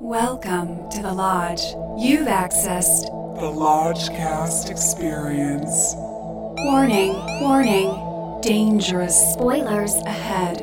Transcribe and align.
Welcome 0.00 0.90
to 0.90 1.00
the 1.00 1.10
Lodge. 1.10 1.62
You've 1.96 2.28
accessed. 2.28 3.06
The 3.40 3.50
Lodgecast 3.50 4.68
experience. 4.70 5.94
Warning, 5.96 7.14
warning. 7.40 8.40
Dangerous 8.42 9.16
spoilers 9.32 9.94
ahead. 10.04 10.60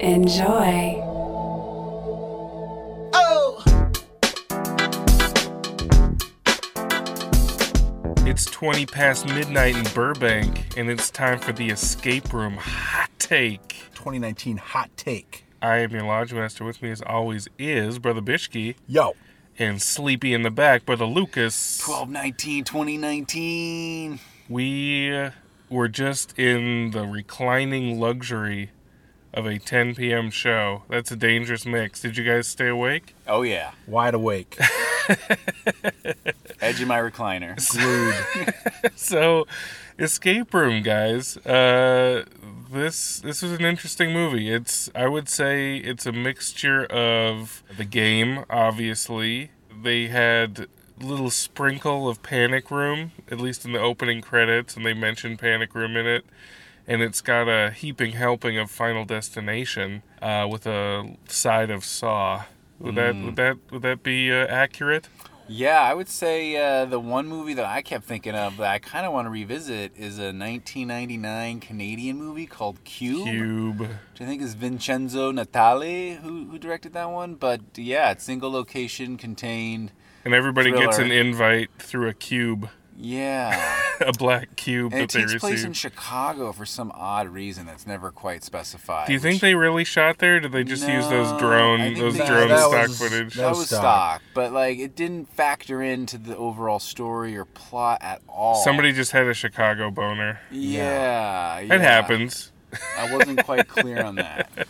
Enjoy. 0.00 1.02
Oh! 3.12 3.62
It's 8.26 8.46
20 8.46 8.86
past 8.86 9.26
midnight 9.26 9.76
in 9.76 9.84
Burbank, 9.92 10.78
and 10.78 10.88
it's 10.88 11.10
time 11.10 11.38
for 11.38 11.52
the 11.52 11.68
escape 11.68 12.32
room 12.32 12.56
hot 12.56 13.10
take. 13.18 13.68
2019 13.94 14.56
hot 14.56 14.88
take. 14.96 15.44
I 15.62 15.78
am 15.78 15.90
your 15.90 16.02
lodge 16.04 16.32
master. 16.32 16.64
With 16.64 16.82
me, 16.82 16.90
as 16.90 17.02
always, 17.02 17.48
is 17.58 17.98
Brother 17.98 18.20
Bishki 18.22 18.76
Yo, 18.88 19.14
and 19.58 19.80
sleepy 19.82 20.32
in 20.32 20.42
the 20.42 20.50
back, 20.50 20.86
Brother 20.86 21.04
Lucas. 21.04 21.80
1219 21.86 22.64
2019. 22.64 24.20
We 24.48 25.14
uh, 25.14 25.30
were 25.68 25.88
just 25.88 26.38
in 26.38 26.92
the 26.92 27.04
reclining 27.06 28.00
luxury 28.00 28.70
of 29.34 29.46
a 29.46 29.58
10 29.58 29.94
p.m. 29.96 30.30
show. 30.30 30.82
That's 30.88 31.10
a 31.12 31.16
dangerous 31.16 31.64
mix. 31.66 32.00
Did 32.00 32.16
you 32.16 32.24
guys 32.24 32.48
stay 32.48 32.68
awake? 32.68 33.14
Oh, 33.28 33.42
yeah. 33.42 33.72
wide 33.86 34.14
awake, 34.14 34.58
Edge 36.60 36.80
of 36.80 36.88
my 36.88 36.98
recliner. 36.98 37.54
glued. 37.70 38.92
so 38.96 39.46
escape 39.98 40.54
room 40.54 40.82
guys 40.82 41.36
uh 41.38 42.24
this 42.70 43.20
this 43.20 43.42
is 43.42 43.52
an 43.52 43.64
interesting 43.64 44.12
movie. 44.12 44.50
It's 44.50 44.90
i 44.94 45.06
would 45.06 45.28
say 45.28 45.76
it's 45.76 46.06
a 46.06 46.12
mixture 46.12 46.84
of 46.86 47.62
the 47.76 47.84
game 47.84 48.44
obviously. 48.48 49.50
They 49.82 50.08
had 50.08 50.66
little 51.00 51.30
sprinkle 51.30 52.08
of 52.08 52.22
panic 52.22 52.70
room 52.70 53.12
at 53.30 53.40
least 53.40 53.64
in 53.64 53.72
the 53.72 53.80
opening 53.80 54.20
credits 54.20 54.76
and 54.76 54.84
they 54.84 54.94
mentioned 54.94 55.38
panic 55.38 55.74
room 55.74 55.96
in 55.96 56.06
it. 56.06 56.24
And 56.86 57.02
it's 57.02 57.20
got 57.20 57.48
a 57.48 57.70
heaping 57.70 58.12
helping 58.12 58.58
of 58.58 58.70
final 58.70 59.04
destination 59.04 60.02
uh, 60.20 60.46
with 60.50 60.66
a 60.66 61.16
side 61.28 61.70
of 61.70 61.84
saw. 61.84 62.44
Would 62.78 62.94
that 62.94 63.16
would 63.16 63.36
that 63.36 63.56
would 63.70 63.82
that 63.82 64.02
be 64.02 64.32
uh, 64.32 64.46
accurate 64.46 65.08
Yeah, 65.52 65.80
I 65.80 65.94
would 65.94 66.08
say 66.08 66.56
uh, 66.56 66.84
the 66.84 67.00
one 67.00 67.26
movie 67.26 67.54
that 67.54 67.64
I 67.64 67.82
kept 67.82 68.04
thinking 68.04 68.36
of 68.36 68.58
that 68.58 68.70
I 68.70 68.78
kind 68.78 69.04
of 69.04 69.12
want 69.12 69.26
to 69.26 69.30
revisit 69.30 69.90
is 69.96 70.16
a 70.16 70.30
1999 70.30 71.58
Canadian 71.58 72.16
movie 72.16 72.46
called 72.46 72.84
Cube, 72.84 73.24
cube 73.24 73.80
which 73.80 74.20
I 74.20 74.26
think 74.26 74.42
is 74.42 74.54
Vincenzo 74.54 75.32
Natali 75.32 76.18
who, 76.18 76.44
who 76.44 76.56
directed 76.56 76.92
that 76.92 77.10
one. 77.10 77.34
But 77.34 77.62
yeah, 77.74 78.12
it's 78.12 78.22
single 78.22 78.52
location 78.52 79.16
contained. 79.16 79.90
and 80.24 80.34
everybody 80.34 80.70
gets 80.70 80.98
an 80.98 81.10
invite 81.10 81.70
through 81.80 82.08
a 82.08 82.14
cube 82.14 82.70
Yeah. 83.02 83.78
a 84.00 84.12
black 84.12 84.56
cube 84.56 84.92
And 84.92 85.00
that 85.02 85.14
it 85.14 85.18
they 85.18 85.26
takes 85.26 85.40
place 85.40 85.64
in. 85.64 85.72
Chicago 85.72 86.52
for 86.52 86.66
some 86.66 86.92
odd 86.94 87.28
reason 87.28 87.66
that's 87.66 87.86
never 87.86 88.10
quite 88.10 88.44
specified. 88.44 89.06
Do 89.06 89.12
you 89.14 89.18
think 89.18 89.34
which- 89.36 89.40
they 89.42 89.54
really 89.54 89.84
shot 89.84 90.18
there? 90.18 90.36
Or 90.36 90.40
did 90.40 90.52
they 90.52 90.64
just 90.64 90.86
use 90.86 91.08
those 91.08 91.30
No, 91.30 91.36
I 91.36 91.40
drone 91.40 91.78
think 91.80 91.98
those 91.98 92.18
they- 92.18 92.26
drone 92.26 92.48
That 92.48 92.58
stock 92.58 92.88
was- 92.88 92.98
footage? 92.98 93.34
that 93.34 93.40
that 93.42 93.48
was 93.50 93.58
was 93.58 93.66
stock. 93.68 93.80
stock, 93.80 94.22
but 94.34 94.52
like 94.52 94.78
it 94.78 94.94
didn't 94.94 95.32
factor 95.34 95.82
into 95.82 96.18
the 96.18 96.36
overall 96.36 96.78
story 96.78 97.36
or 97.36 97.44
plot 97.44 97.98
at 98.02 98.20
all. 98.28 98.62
Somebody 98.64 98.92
just 98.92 99.12
had 99.12 99.26
a 99.26 99.34
Chicago 99.34 99.90
boner. 99.90 100.40
yeah, 100.50 101.58
It 101.58 101.80
happens. 101.80 102.52
I 102.98 103.12
wasn't 103.12 103.44
quite 103.44 103.66
clear 103.68 104.02
on 104.04 104.14
that. 104.16 104.48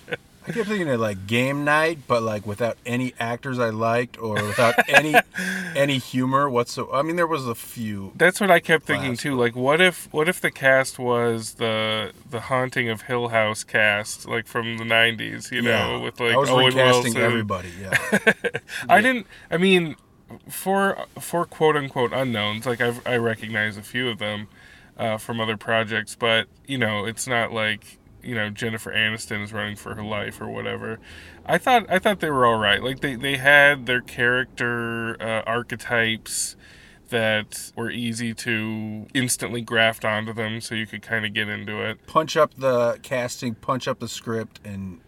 I 0.51 0.53
kept 0.53 0.69
thinking 0.69 0.89
of 0.89 1.01
like 1.01 1.27
game 1.27 1.65
night, 1.65 2.01
but 2.07 2.23
like 2.23 2.47
without 2.47 2.77
any 2.85 3.15
actors 3.21 3.59
I 3.59 3.71
liked 3.71 4.19
or 4.19 4.35
without 4.35 4.75
any 4.89 5.15
any 5.77 5.99
humor 5.99 6.51
whatsoever. 6.51 6.93
I 6.93 7.03
mean, 7.03 7.17
there 7.17 7.27
was 7.27 7.47
a 7.47 7.55
few. 7.55 8.13
That's 8.17 8.41
what 8.41 8.51
I 8.51 8.59
kept 8.59 8.85
thinking 8.85 9.17
too. 9.17 9.37
Like, 9.37 9.55
what 9.55 9.81
if 9.81 10.13
what 10.13 10.29
if 10.29 10.41
the 10.41 10.51
cast 10.51 10.99
was 10.99 11.55
the 11.55 12.13
the 12.29 12.41
Haunting 12.41 12.89
of 12.89 13.03
Hill 13.03 13.29
House 13.29 13.63
cast, 13.63 14.27
like 14.27 14.47
from 14.47 14.77
the 14.77 14.85
'90s? 14.85 15.53
You 15.53 15.63
know, 15.63 16.01
with 16.01 16.19
like 16.19 16.35
I 16.35 16.37
was 16.37 16.51
Owen 16.51 16.67
recasting 16.67 17.15
Wilson. 17.15 17.23
everybody. 17.23 17.73
Yeah, 17.81 17.97
I 18.89 19.01
didn't. 19.01 19.27
I 19.51 19.57
mean, 19.57 19.97
for 20.49 21.07
for 21.19 21.45
quote 21.45 21.77
unquote 21.77 22.13
unknowns, 22.13 22.67
like 22.67 22.81
I've, 22.81 23.07
I 23.07 23.17
recognize 23.17 23.77
a 23.77 23.83
few 23.83 24.09
of 24.09 24.19
them 24.19 24.49
uh, 24.97 25.17
from 25.17 25.41
other 25.41 25.57
projects, 25.57 26.17
but 26.17 26.49
you 26.67 26.79
know, 26.79 27.05
it's 27.05 27.27
not 27.27 27.53
like 27.53 27.99
you 28.23 28.35
know 28.35 28.51
Jennifer 28.51 28.93
Aniston 28.93 29.43
is 29.43 29.53
running 29.53 29.77
for 29.77 29.95
her 29.95 30.03
life 30.03 30.41
or 30.41 30.49
whatever. 30.49 30.99
I 31.47 31.59
thought 31.59 31.87
I 31.89 31.99
thought 31.99 32.21
they 32.21 32.31
were 32.31 32.47
all 32.47 32.59
right. 32.59 32.83
Like 32.83 33.01
they 33.01 33.15
they 33.15 33.37
had 33.37 33.87
their 33.87 34.01
character 34.01 35.17
uh, 35.21 35.43
archetypes 35.47 36.57
that 37.09 37.73
were 37.77 37.91
easy 37.91 38.33
to 38.33 39.07
instantly 39.15 39.61
graft 39.61 40.05
onto 40.05 40.33
them, 40.33 40.61
so 40.61 40.75
you 40.75 40.87
could 40.87 41.03
kind 41.03 41.27
of 41.27 41.35
get 41.35 41.49
into 41.49 41.83
it. 41.83 42.07
punch 42.07 42.37
up 42.37 42.55
the 42.55 42.99
casting, 43.03 43.55
punch 43.55 43.89
up 43.89 43.99
the 43.99 44.09
script, 44.09 44.61
and 44.65 45.01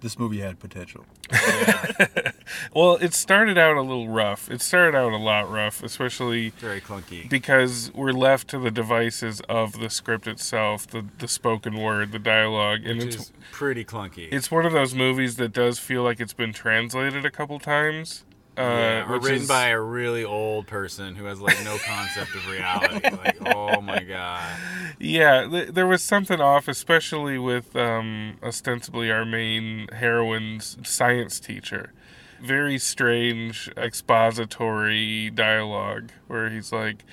this 0.00 0.18
movie 0.18 0.40
had 0.40 0.58
potential. 0.58 1.04
Well, 2.74 2.96
it 2.96 3.12
started 3.12 3.58
out 3.58 3.76
a 3.76 3.82
little 3.82 4.08
rough. 4.08 4.50
It 4.50 4.62
started 4.62 4.96
out 4.96 5.12
a 5.12 5.18
lot 5.18 5.50
rough, 5.50 5.82
especially 5.82 6.50
Very 6.58 6.80
clunky. 6.80 7.28
because 7.28 7.90
we're 7.94 8.12
left 8.12 8.48
to 8.48 8.58
the 8.58 8.70
devices 8.70 9.42
of 9.50 9.78
the 9.78 9.90
script 9.90 10.26
itself, 10.26 10.86
the 10.86 11.04
the 11.18 11.28
spoken 11.28 11.76
word, 11.76 12.12
the 12.12 12.18
dialogue, 12.18 12.80
and 12.86 12.98
Which 13.00 13.14
it's 13.14 13.16
is 13.24 13.32
pretty 13.52 13.84
clunky. 13.84 14.28
it's 14.32 14.50
one 14.50 14.64
of 14.64 14.72
those 14.72 14.94
movies 14.94 15.36
that 15.36 15.52
does 15.52 15.78
feel 15.78 16.02
like 16.02 16.20
it's 16.20 16.32
been 16.32 16.54
translated 16.54 17.26
a 17.26 17.30
couple 17.30 17.58
times. 17.58 18.24
Uh, 18.58 18.62
yeah, 18.62 19.08
or 19.12 19.20
written 19.20 19.42
is- 19.42 19.48
by 19.48 19.68
a 19.68 19.80
really 19.80 20.24
old 20.24 20.66
person 20.66 21.14
who 21.14 21.24
has 21.26 21.40
like 21.40 21.62
no 21.64 21.78
concept 21.78 22.34
of 22.34 22.48
reality. 22.48 23.08
Like, 23.24 23.56
oh 23.56 23.80
my 23.80 24.02
god. 24.02 24.56
yeah, 24.98 25.46
th- 25.48 25.68
there 25.68 25.86
was 25.86 26.02
something 26.02 26.40
off, 26.40 26.66
especially 26.68 27.38
with 27.38 27.74
um, 27.76 28.36
ostensibly 28.42 29.10
our 29.10 29.24
main 29.24 29.88
heroine's 29.94 30.76
science 30.84 31.38
teacher. 31.40 31.92
Very 32.40 32.78
strange 32.78 33.68
expository 33.76 35.30
dialogue 35.30 36.10
where 36.26 36.50
he's 36.50 36.72
like, 36.72 37.04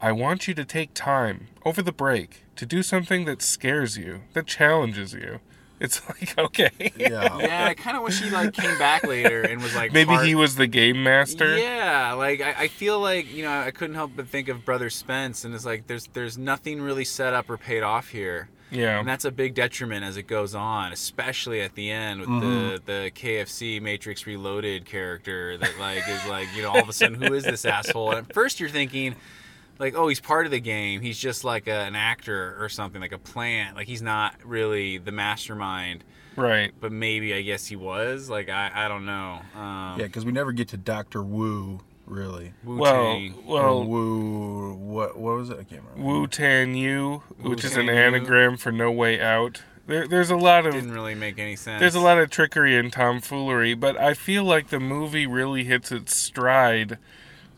I 0.00 0.12
want 0.12 0.48
you 0.48 0.54
to 0.54 0.64
take 0.64 0.94
time 0.94 1.48
over 1.64 1.82
the 1.82 1.92
break 1.92 2.44
to 2.56 2.66
do 2.66 2.82
something 2.82 3.24
that 3.26 3.42
scares 3.42 3.96
you, 3.96 4.22
that 4.34 4.46
challenges 4.46 5.12
you. 5.14 5.40
It's 5.82 6.00
like, 6.08 6.38
okay. 6.38 6.70
Yeah, 6.96 7.38
Yeah, 7.38 7.66
I 7.66 7.74
kind 7.74 7.96
of 7.96 8.02
wish 8.02 8.20
he 8.20 8.30
like 8.30 8.52
came 8.54 8.78
back 8.78 9.04
later 9.04 9.42
and 9.42 9.60
was 9.62 9.74
like 9.74 9.92
Maybe 9.92 10.06
part- 10.14 10.24
he 10.26 10.34
was 10.34 10.56
the 10.56 10.66
game 10.66 11.02
master. 11.02 11.56
Yeah, 11.58 12.12
like 12.14 12.40
I, 12.40 12.54
I 12.64 12.68
feel 12.68 13.00
like 13.00 13.32
you 13.34 13.42
know 13.42 13.50
I 13.60 13.70
couldn't 13.70 13.96
help 13.96 14.12
but 14.16 14.28
think 14.28 14.48
of 14.48 14.64
Brother 14.64 14.90
Spence, 14.90 15.44
and 15.44 15.54
it's 15.54 15.64
like 15.66 15.86
there's 15.88 16.06
there's 16.12 16.38
nothing 16.38 16.80
really 16.80 17.04
set 17.04 17.34
up 17.34 17.50
or 17.50 17.56
paid 17.58 17.82
off 17.82 18.08
here, 18.08 18.48
Yeah. 18.70 18.98
and 19.00 19.08
that's 19.08 19.24
a 19.24 19.30
big 19.32 19.54
detriment 19.54 20.04
as 20.04 20.16
it 20.16 20.26
goes 20.28 20.54
on, 20.54 20.92
especially 20.92 21.60
at 21.60 21.74
the 21.74 21.90
end 21.90 22.20
with 22.20 22.28
Mm-hmm. 22.28 22.84
the 22.86 22.92
the 23.04 23.10
KFC 23.10 23.80
Matrix 23.82 24.26
Reloaded 24.26 24.84
character 24.84 25.56
that 25.58 25.78
like 25.78 26.08
is 26.08 26.24
like 26.26 26.48
you 26.54 26.62
know 26.62 26.70
all 26.70 26.80
of 26.80 26.88
a 26.88 26.92
sudden 26.92 27.20
who 27.20 27.34
is 27.34 27.44
this 27.44 27.64
asshole? 27.64 28.10
And 28.12 28.26
at 28.28 28.32
first 28.34 28.60
you're 28.60 28.68
thinking. 28.70 29.16
Like 29.78 29.94
oh 29.96 30.08
he's 30.08 30.20
part 30.20 30.46
of 30.46 30.52
the 30.52 30.60
game 30.60 31.00
he's 31.00 31.18
just 31.18 31.44
like 31.44 31.66
a, 31.66 31.80
an 31.80 31.96
actor 31.96 32.56
or 32.60 32.68
something 32.68 33.00
like 33.00 33.12
a 33.12 33.18
plant 33.18 33.74
like 33.76 33.88
he's 33.88 34.02
not 34.02 34.34
really 34.44 34.98
the 34.98 35.12
mastermind 35.12 36.04
Right. 36.36 36.72
but 36.80 36.92
maybe 36.92 37.34
I 37.34 37.42
guess 37.42 37.66
he 37.66 37.76
was 37.76 38.30
like 38.30 38.48
I, 38.48 38.70
I 38.74 38.88
don't 38.88 39.04
know 39.04 39.40
um, 39.54 39.98
yeah, 40.00 40.06
because 40.06 40.24
we 40.24 40.32
never 40.32 40.52
get 40.52 40.68
to 40.68 40.76
Doctor 40.76 41.22
Wu 41.22 41.80
really. 42.06 42.52
Wu 42.64 42.76
Well, 42.78 42.92
Tang. 43.14 43.34
Well, 43.46 43.84
Wu, 43.84 44.74
what 44.74 45.16
what 45.18 45.36
was 45.36 45.50
it? 45.50 45.54
I 45.60 45.64
can't 45.64 45.82
remember. 45.82 46.02
Wu 46.02 46.26
Tan 46.26 46.74
Yu, 46.74 47.22
which 47.40 47.64
is 47.64 47.76
an 47.76 47.88
anagram 47.88 48.56
for 48.56 48.70
No 48.72 48.90
Way 48.90 49.20
Out. 49.20 49.62
There, 49.86 50.06
there's 50.06 50.30
a 50.30 50.36
lot 50.36 50.64
of 50.66 50.74
didn't 50.74 50.92
really 50.92 51.14
make 51.14 51.38
any 51.38 51.56
sense. 51.56 51.80
there's 51.80 51.94
a 51.94 52.00
lot 52.00 52.18
of 52.18 52.30
trickery 52.30 52.76
and 52.76 52.92
tomfoolery, 52.92 53.74
but 53.74 53.96
I 53.96 54.14
feel 54.14 54.44
like 54.44 54.68
the 54.68 54.80
movie 54.80 55.26
really 55.26 55.64
hits 55.64 55.90
its 55.92 56.16
stride 56.16 56.98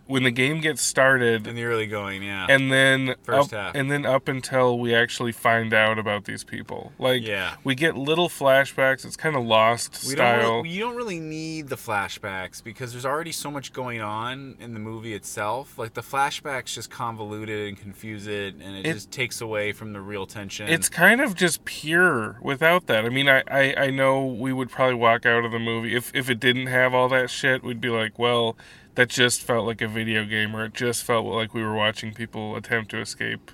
when 0.06 0.22
the 0.22 0.30
game 0.30 0.60
gets 0.60 0.82
started, 0.82 1.46
in 1.46 1.54
the 1.56 1.64
early 1.64 1.86
going, 1.86 2.22
yeah. 2.22 2.46
and 2.48 2.70
then 2.72 3.14
First 3.22 3.52
up, 3.54 3.58
half. 3.58 3.74
and 3.74 3.90
then 3.90 4.04
up 4.04 4.28
until 4.28 4.78
we 4.78 4.94
actually 4.94 5.32
find 5.32 5.72
out 5.72 5.98
about 5.98 6.24
these 6.24 6.44
people. 6.44 6.92
Like 6.98 7.22
Yeah. 7.26 7.54
we 7.64 7.74
get 7.74 7.96
little 7.96 8.28
flashbacks. 8.28 9.04
It's 9.04 9.16
kind 9.16 9.34
of 9.36 9.44
lost 9.44 10.04
we 10.06 10.12
style. 10.14 10.40
don't 10.40 10.56
really, 10.64 10.68
you 10.70 10.80
don't 10.80 10.96
really 10.96 11.20
need 11.20 11.68
the 11.68 11.76
flashbacks 11.76 12.62
because 12.62 12.92
there's 12.92 13.06
already 13.06 13.32
so 13.32 13.50
much 13.50 13.72
going 13.72 14.00
on 14.00 14.56
in 14.60 14.74
the 14.74 14.80
movie 14.80 15.14
itself. 15.14 15.78
Like 15.78 15.94
the 15.94 16.02
flashbacks 16.02 16.74
just 16.74 16.90
convolute 16.90 17.48
it 17.48 17.68
and 17.68 17.78
confuse 17.78 18.26
it, 18.26 18.54
and 18.60 18.76
it, 18.76 18.86
It- 18.86 18.92
just 18.94 19.10
takes 19.10 19.40
away 19.40 19.72
from 19.72 19.92
the 19.92 20.00
real 20.00 20.26
tension. 20.26 20.68
It's 20.68 20.88
kind 20.88 21.20
of 21.20 21.34
just 21.34 21.64
pure 21.64 22.38
without 22.42 22.86
that. 22.86 23.04
I 23.04 23.08
mean, 23.08 23.28
I, 23.28 23.42
I, 23.50 23.74
I 23.86 23.90
know 23.90 24.24
we 24.26 24.52
would 24.52 24.70
probably 24.70 24.94
walk 24.96 25.24
out 25.26 25.44
of 25.44 25.52
the 25.52 25.58
movie 25.58 25.94
if 25.96 26.10
if 26.14 26.28
it 26.28 26.40
didn't 26.40 26.66
have 26.66 26.92
all 26.94 27.08
that 27.08 27.30
shit. 27.30 27.62
We'd 27.62 27.80
be 27.80 27.88
like, 27.88 28.18
well, 28.18 28.56
that 28.94 29.08
just 29.08 29.42
felt 29.42 29.66
like 29.66 29.80
a 29.80 29.88
video 29.88 30.24
game, 30.24 30.54
or 30.54 30.66
it 30.66 30.74
just 30.74 31.02
felt 31.02 31.26
like 31.26 31.54
we 31.54 31.62
were 31.62 31.74
watching 31.74 32.12
people 32.12 32.56
attempt 32.56 32.90
to 32.92 33.00
escape 33.00 33.50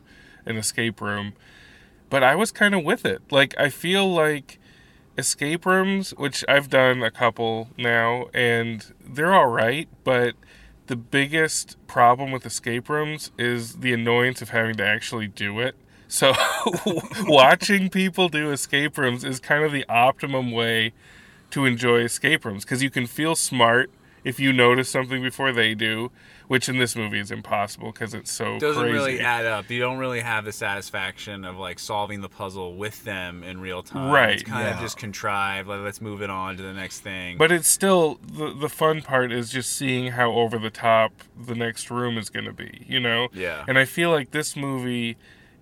an 0.47 0.57
escape 0.57 1.01
room. 1.01 1.35
But 2.09 2.23
I 2.23 2.35
was 2.35 2.53
kind 2.53 2.75
of 2.75 2.85
with 2.85 3.05
it. 3.07 3.23
Like 3.31 3.55
I 3.59 3.69
feel 3.69 4.13
like 4.13 4.59
escape 5.17 5.65
rooms, 5.65 6.11
which 6.11 6.45
I've 6.49 6.69
done 6.69 7.03
a 7.03 7.11
couple 7.11 7.69
now, 7.79 8.27
and 8.35 8.85
they're 9.05 9.35
all 9.35 9.49
right, 9.49 9.89
but 10.05 10.35
the 10.87 10.97
biggest 10.97 11.77
problem 11.87 12.33
with 12.33 12.45
escape 12.45 12.89
rooms 12.89 13.31
is 13.39 13.77
the 13.77 13.93
annoyance 13.93 14.43
of 14.43 14.49
having 14.49 14.75
to 14.77 14.85
actually 14.85 15.29
do 15.29 15.61
it. 15.61 15.77
So, 16.09 16.33
watching 17.27 17.89
people 17.89 18.29
do 18.29 18.51
escape 18.51 18.99
rooms 18.99 19.23
is 19.23 19.39
kind 19.39 19.63
of 19.63 19.71
the 19.71 19.85
optimum 19.89 20.51
way 20.51 20.93
to 21.51 21.65
enjoy 21.65 22.01
escape 22.01 22.45
rooms 22.45 22.65
because 22.65 22.83
you 22.83 22.91
can 22.91 23.07
feel 23.07 23.37
smart 23.37 23.91
if 24.25 24.39
you 24.39 24.53
notice 24.53 24.89
something 24.89 25.23
before 25.23 25.53
they 25.53 25.75
do, 25.75 26.11
which 26.49 26.69
in 26.69 26.79
this 26.79 26.97
movie 26.97 27.21
is 27.21 27.31
impossible 27.31 27.93
because 27.93 28.13
it's 28.13 28.33
so 28.33 28.59
doesn't 28.59 28.83
crazy. 28.83 28.93
really 28.93 29.21
add 29.21 29.47
up. 29.47 29.71
You 29.71 29.79
don't 29.79 29.99
really 29.99 30.21
have 30.21 30.45
the 30.45 30.53
satisfaction 30.53 31.45
of 31.45 31.57
like 31.57 31.79
solving 31.79 32.21
the 32.21 32.29
puzzle 32.29 32.75
with 32.75 33.05
them 33.05 33.43
in 33.45 33.61
real 33.61 33.83
time. 33.83 34.11
Right, 34.11 34.35
It's 34.35 34.43
kind 34.43 34.69
of 34.69 34.81
just 34.81 34.97
contrived. 34.97 35.69
Like 35.69 35.81
let's 35.81 36.01
move 36.01 36.23
it 36.23 36.31
on 36.31 36.57
to 36.57 36.63
the 36.63 36.73
next 36.73 37.01
thing. 37.01 37.39
But 37.39 37.53
it's 37.53 37.69
still 37.69 38.19
the 38.27 38.53
the 38.53 38.69
fun 38.69 39.03
part 39.03 39.31
is 39.31 39.51
just 39.51 39.71
seeing 39.77 40.13
how 40.13 40.33
over 40.33 40.59
the 40.59 40.71
top 40.71 41.13
the 41.41 41.55
next 41.55 41.91
room 41.91 42.19
is 42.19 42.31
going 42.31 42.47
to 42.47 42.53
be, 42.53 42.85
you 42.89 42.99
know? 42.99 43.29
Yeah. 43.33 43.65
And 43.69 43.79
I 43.79 43.85
feel 43.85 44.11
like 44.11 44.33
this 44.33 44.57
movie 44.57 45.17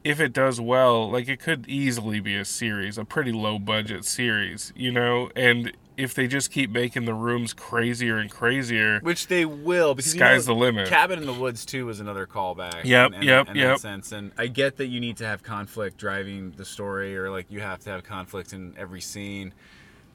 if 0.04 0.20
it 0.20 0.32
does 0.32 0.60
well, 0.60 1.10
like 1.10 1.28
it 1.28 1.38
could 1.40 1.68
easily 1.68 2.20
be 2.20 2.34
a 2.36 2.44
series, 2.44 2.96
a 2.96 3.04
pretty 3.04 3.32
low 3.32 3.58
budget 3.58 4.06
series, 4.06 4.72
you 4.74 4.90
know? 4.90 5.28
And 5.36 5.72
if 5.98 6.14
they 6.14 6.28
just 6.28 6.52
keep 6.52 6.70
making 6.70 7.04
the 7.04 7.12
rooms 7.12 7.52
crazier 7.52 8.18
and 8.18 8.30
crazier, 8.30 9.00
which 9.00 9.26
they 9.26 9.44
will 9.44 9.94
because 9.96 10.14
you 10.14 10.20
Sky's 10.20 10.46
know, 10.46 10.54
the 10.54 10.60
limit. 10.60 10.88
Cabin 10.88 11.18
in 11.18 11.26
the 11.26 11.34
Woods 11.34 11.66
too 11.66 11.86
was 11.86 11.98
another 11.98 12.24
callback. 12.24 12.84
Yep, 12.84 13.14
in, 13.14 13.22
yep, 13.22 13.48
in 13.50 13.56
yep. 13.56 13.78
Sense, 13.78 14.12
and 14.12 14.30
I 14.38 14.46
get 14.46 14.76
that 14.76 14.86
you 14.86 15.00
need 15.00 15.16
to 15.18 15.26
have 15.26 15.42
conflict 15.42 15.98
driving 15.98 16.52
the 16.56 16.64
story, 16.64 17.18
or 17.18 17.30
like 17.30 17.50
you 17.50 17.60
have 17.60 17.80
to 17.80 17.90
have 17.90 18.04
conflict 18.04 18.52
in 18.52 18.74
every 18.78 19.00
scene, 19.00 19.52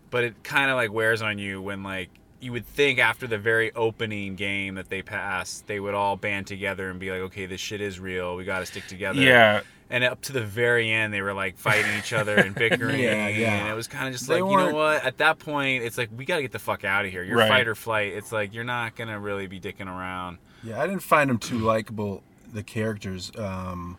but 0.09 0.23
it 0.23 0.41
kind 0.43 0.71
of 0.71 0.77
like 0.77 0.91
wears 0.91 1.21
on 1.21 1.37
you 1.37 1.61
when 1.61 1.83
like 1.83 2.09
you 2.43 2.51
would 2.51 2.65
think 2.65 2.99
after 2.99 3.25
the 3.27 3.37
very 3.37 3.71
opening 3.73 4.35
game 4.35 4.75
that 4.75 4.89
they 4.89 5.01
passed, 5.01 5.65
they 5.67 5.79
would 5.79 5.93
all 5.93 6.15
band 6.15 6.45
together 6.47 6.89
and 6.89 6.99
be 6.99 7.09
like, 7.11 7.21
okay, 7.21 7.45
this 7.45 7.61
shit 7.61 7.81
is 7.81 7.99
real. 7.99 8.35
We 8.35 8.43
got 8.43 8.59
to 8.59 8.65
stick 8.65 8.85
together. 8.87 9.21
yeah, 9.21 9.61
And 9.89 10.03
up 10.03 10.21
to 10.23 10.33
the 10.33 10.43
very 10.43 10.91
end, 10.91 11.13
they 11.13 11.21
were 11.21 11.33
like 11.33 11.57
fighting 11.57 11.91
each 11.97 12.11
other 12.13 12.35
and 12.37 12.53
bickering. 12.63 12.99
Yeah, 12.99 13.27
yeah. 13.29 13.53
And 13.61 13.69
it 13.69 13.73
was 13.73 13.87
kind 13.87 14.07
of 14.07 14.13
just 14.13 14.27
They 14.27 14.41
like, 14.41 14.51
you 14.51 14.57
know 14.57 14.73
what? 14.75 15.03
At 15.05 15.17
that 15.19 15.39
point, 15.39 15.83
it's 15.83 15.97
like, 15.97 16.09
we 16.15 16.25
got 16.25 16.35
to 16.37 16.41
get 16.41 16.51
the 16.51 16.59
fuck 16.59 16.83
out 16.83 17.05
of 17.05 17.11
here. 17.11 17.23
You're 17.23 17.37
Right. 17.37 17.49
fight 17.49 17.67
or 17.67 17.75
flight. 17.75 18.13
It's 18.13 18.31
like, 18.31 18.53
you're 18.53 18.63
not 18.63 18.95
going 18.95 19.09
to 19.09 19.19
really 19.19 19.47
be 19.47 19.59
dicking 19.59 19.87
around. 19.87 20.37
Yeah, 20.63 20.81
I 20.81 20.87
didn't 20.87 21.03
find 21.03 21.29
them 21.29 21.37
too 21.39 21.59
likable. 21.59 22.23
The 22.53 22.63
characters, 22.63 23.31
um, 23.37 23.97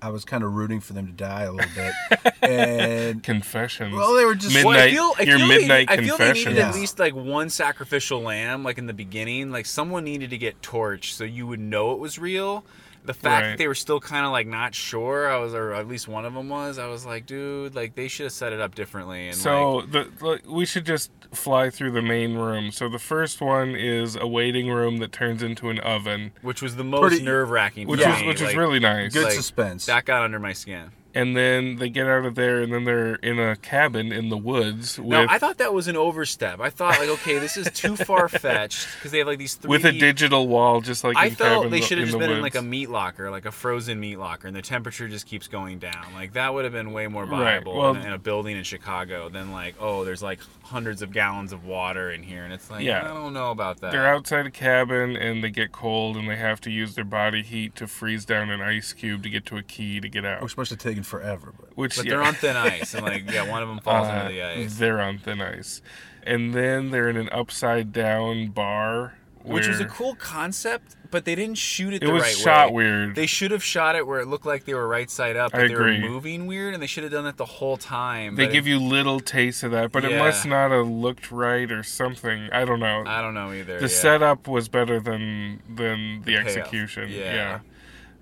I 0.00 0.10
was 0.10 0.24
kind 0.24 0.44
of 0.44 0.54
rooting 0.54 0.80
for 0.80 0.92
them 0.92 1.06
to 1.06 1.12
die 1.12 1.42
a 1.42 1.52
little 1.52 1.70
bit, 1.74 2.34
and 2.42 3.22
confessions. 3.22 3.94
well, 3.94 4.14
they 4.14 4.24
were 4.24 4.34
just 4.34 4.54
Midnight- 4.54 4.64
Well, 4.66 4.78
I 4.78 4.90
feel, 4.90 5.14
I 5.18 5.22
your 5.22 5.38
feel 5.38 5.48
midnight 5.48 5.88
they, 5.88 5.94
I 5.94 5.96
feel 6.04 6.16
they 6.16 6.32
needed 6.32 6.44
confessions. 6.44 6.58
at 6.58 6.74
least 6.74 6.98
like 6.98 7.14
one 7.14 7.50
sacrificial 7.50 8.20
lamb, 8.22 8.62
like 8.64 8.78
in 8.78 8.86
the 8.86 8.92
beginning. 8.92 9.50
Like 9.50 9.66
someone 9.66 10.04
needed 10.04 10.30
to 10.30 10.38
get 10.38 10.62
torched 10.62 11.12
so 11.12 11.24
you 11.24 11.46
would 11.46 11.60
know 11.60 11.92
it 11.92 11.98
was 11.98 12.18
real. 12.18 12.64
The 13.04 13.14
fact 13.14 13.24
Right. 13.42 13.48
that 13.50 13.58
they 13.58 13.68
were 13.68 13.74
still 13.74 14.00
kind 14.00 14.26
of 14.26 14.32
like 14.32 14.46
not 14.46 14.74
sure, 14.74 15.30
I 15.30 15.38
was, 15.38 15.54
or 15.54 15.72
at 15.72 15.88
least 15.88 16.08
one 16.08 16.24
of 16.24 16.34
them 16.34 16.48
was. 16.48 16.78
I 16.78 16.86
was 16.86 17.06
like, 17.06 17.24
dude, 17.26 17.74
like 17.74 17.94
they 17.94 18.08
should 18.08 18.24
have 18.24 18.32
set 18.32 18.52
it 18.52 18.60
up 18.60 18.74
differently. 18.74 19.28
And 19.28 19.36
So 19.36 19.76
like, 19.76 19.90
the 19.92 20.08
like, 20.20 20.46
we 20.46 20.66
should 20.66 20.84
just 20.84 21.10
fly 21.32 21.70
through 21.70 21.92
the 21.92 22.02
main 22.02 22.34
room. 22.34 22.70
So 22.70 22.88
the 22.88 22.98
first 22.98 23.40
one 23.40 23.74
is 23.74 24.16
a 24.16 24.26
waiting 24.26 24.68
room 24.70 24.98
that 24.98 25.12
turns 25.12 25.42
into 25.42 25.70
an 25.70 25.78
oven, 25.80 26.32
which 26.42 26.60
was 26.60 26.76
the 26.76 26.84
most 26.84 27.00
Pretty- 27.08 27.24
nerve 27.24 27.50
wracking. 27.50 27.88
which 27.88 28.00
Yeah. 28.00 28.18
is 28.20 28.26
which 28.26 28.42
is 28.42 28.54
really 28.54 28.78
nice. 28.80 29.12
good 29.12 29.24
like, 29.24 29.32
suspense. 29.34 29.86
That 29.86 30.04
got 30.04 30.22
under 30.22 30.38
my 30.38 30.52
skin. 30.52 30.90
And 31.18 31.36
then 31.36 31.76
they 31.76 31.88
get 31.90 32.06
out 32.06 32.24
of 32.24 32.36
there, 32.36 32.60
and 32.62 32.72
then 32.72 32.84
they're 32.84 33.16
in 33.16 33.40
a 33.40 33.56
cabin 33.56 34.12
in 34.12 34.28
the 34.28 34.36
woods 34.36 34.98
with 34.98 35.08
No, 35.08 35.26
I 35.28 35.38
thought 35.38 35.58
that 35.58 35.74
was 35.74 35.88
an 35.88 35.96
overstep. 35.96 36.60
I 36.60 36.70
thought 36.70 36.98
like, 37.00 37.08
okay, 37.08 37.38
this 37.40 37.56
is 37.56 37.68
too 37.72 37.96
far 38.08 38.28
fetched 38.28 38.86
because 38.94 39.10
they 39.10 39.18
have 39.18 39.26
like 39.26 39.38
these 39.38 39.54
three. 39.56 39.68
with 39.68 39.84
a 39.84 39.90
digital 39.92 40.46
wall, 40.46 40.80
just 40.80 41.02
like 41.02 41.16
I 41.16 41.26
in 41.26 41.34
felt 41.34 41.54
cabin 41.64 41.70
they 41.70 41.80
should 41.80 41.98
have 41.98 42.06
just 42.06 42.18
the 42.18 42.24
been 42.26 42.36
in 42.36 42.40
like 42.40 42.54
a 42.54 42.62
meat 42.62 42.88
locker, 42.88 43.30
like 43.30 43.46
a 43.46 43.50
frozen 43.52 43.98
meat 43.98 44.16
locker, 44.16 44.46
and 44.46 44.56
the 44.56 44.62
temperature 44.62 45.08
just 45.08 45.26
keeps 45.26 45.48
going 45.48 45.78
down. 45.80 46.06
Like 46.14 46.34
that 46.34 46.54
would 46.54 46.62
have 46.64 46.72
been 46.72 46.92
way 46.92 47.08
more 47.08 47.26
viable 47.26 47.44
Right, 47.44 47.54
viable 47.64 47.76
well- 47.78 47.94
in, 47.96 48.02
in 48.06 48.12
a 48.12 48.18
building 48.18 48.56
in 48.56 48.62
Chicago 48.62 49.28
than 49.28 49.50
like, 49.50 49.74
oh, 49.80 50.04
there's 50.04 50.22
like 50.22 50.38
hundreds 50.62 51.02
of 51.02 51.10
gallons 51.12 51.52
of 51.52 51.64
water 51.64 52.10
in 52.12 52.22
here, 52.22 52.44
and 52.44 52.52
it's 52.52 52.70
like, 52.70 52.84
Yeah. 52.84 53.02
I 53.04 53.14
don't 53.14 53.32
know 53.32 53.50
about 53.50 53.80
that. 53.80 53.90
They're 53.90 54.06
outside 54.06 54.46
a 54.46 54.50
cabin 54.50 55.16
and 55.16 55.42
they 55.42 55.50
get 55.50 55.72
cold 55.72 56.16
and 56.16 56.28
they 56.28 56.36
have 56.36 56.60
to 56.60 56.70
use 56.70 56.94
their 56.94 57.04
body 57.04 57.42
heat 57.42 57.74
to 57.76 57.86
freeze 57.88 58.24
down 58.24 58.50
an 58.50 58.60
ice 58.60 58.92
cube 58.92 59.22
to 59.24 59.30
get 59.30 59.46
to 59.46 59.56
a 59.56 59.62
key 59.62 59.98
to 59.98 60.08
get 60.08 60.24
out. 60.24 60.42
Which 60.42 60.56
must 60.56 60.70
have 60.70 60.78
taken 60.78 61.02
forever, 61.08 61.52
but 61.58 61.76
Which 61.76 61.96
but 61.96 62.04
yeah, 62.04 62.10
they're 62.12 62.22
on 62.22 62.34
thin 62.34 62.56
ice, 62.74 62.94
and 62.94 63.04
like, 63.04 63.30
yeah, 63.30 63.48
one 63.48 63.62
of 63.62 63.68
them 63.68 63.80
falls 63.80 64.06
uh, 64.08 64.12
into 64.12 64.28
the 64.28 64.42
ice. 64.42 64.78
They're 64.78 65.00
on 65.00 65.18
thin 65.18 65.40
ice, 65.40 65.82
and 66.22 66.54
then 66.54 66.90
they're 66.90 67.08
in 67.08 67.16
an 67.16 67.28
upside 67.32 67.92
down 67.92 68.48
bar, 68.48 69.14
Which 69.42 69.66
was 69.66 69.80
a 69.80 69.86
cool 69.86 70.14
concept, 70.14 70.94
but 71.10 71.24
they 71.24 71.34
didn't 71.34 71.56
shoot 71.56 71.94
it 71.94 72.02
It 72.02 72.06
the 72.06 72.12
was 72.12 72.38
shot 72.38 72.72
weird. 72.72 73.14
They 73.14 73.26
should 73.26 73.50
have 73.50 73.64
shot 73.64 73.96
it 73.96 74.06
where 74.06 74.20
it 74.20 74.26
looked 74.26 74.44
like 74.44 74.66
they 74.66 74.74
were 74.74 74.86
right 74.86 75.10
side 75.10 75.36
up, 75.36 75.52
but 75.52 75.62
I 75.62 75.68
they 75.68 75.72
agree. 75.74 76.02
were 76.02 76.08
moving 76.08 76.46
weird, 76.46 76.74
and 76.74 76.82
they 76.82 76.86
should 76.86 77.02
have 77.04 77.12
done 77.12 77.26
it 77.26 77.38
the 77.38 77.46
whole 77.46 77.78
time. 77.78 78.34
They 78.36 78.46
give 78.46 78.66
it- 78.66 78.70
you 78.70 78.78
little 78.78 79.20
taste 79.20 79.62
of 79.62 79.70
that, 79.72 79.90
but 79.90 80.04
it 80.04 80.18
must 80.18 80.44
not 80.44 80.70
have 80.70 80.86
looked 80.88 81.32
right 81.32 81.70
or 81.72 81.82
something. 81.82 82.50
I 82.52 82.64
don't 82.66 82.80
know. 82.80 83.04
I 83.06 83.22
don't 83.22 83.34
know 83.34 83.52
either. 83.52 83.76
the 83.76 83.82
yeah. 83.82 83.88
setup 83.88 84.46
was 84.46 84.68
better 84.68 85.00
than 85.00 85.62
than 85.68 86.22
the, 86.22 86.34
payoff. 86.34 86.46
execution. 86.46 87.08
Yeah. 87.10 87.34
Yeah. 87.34 87.58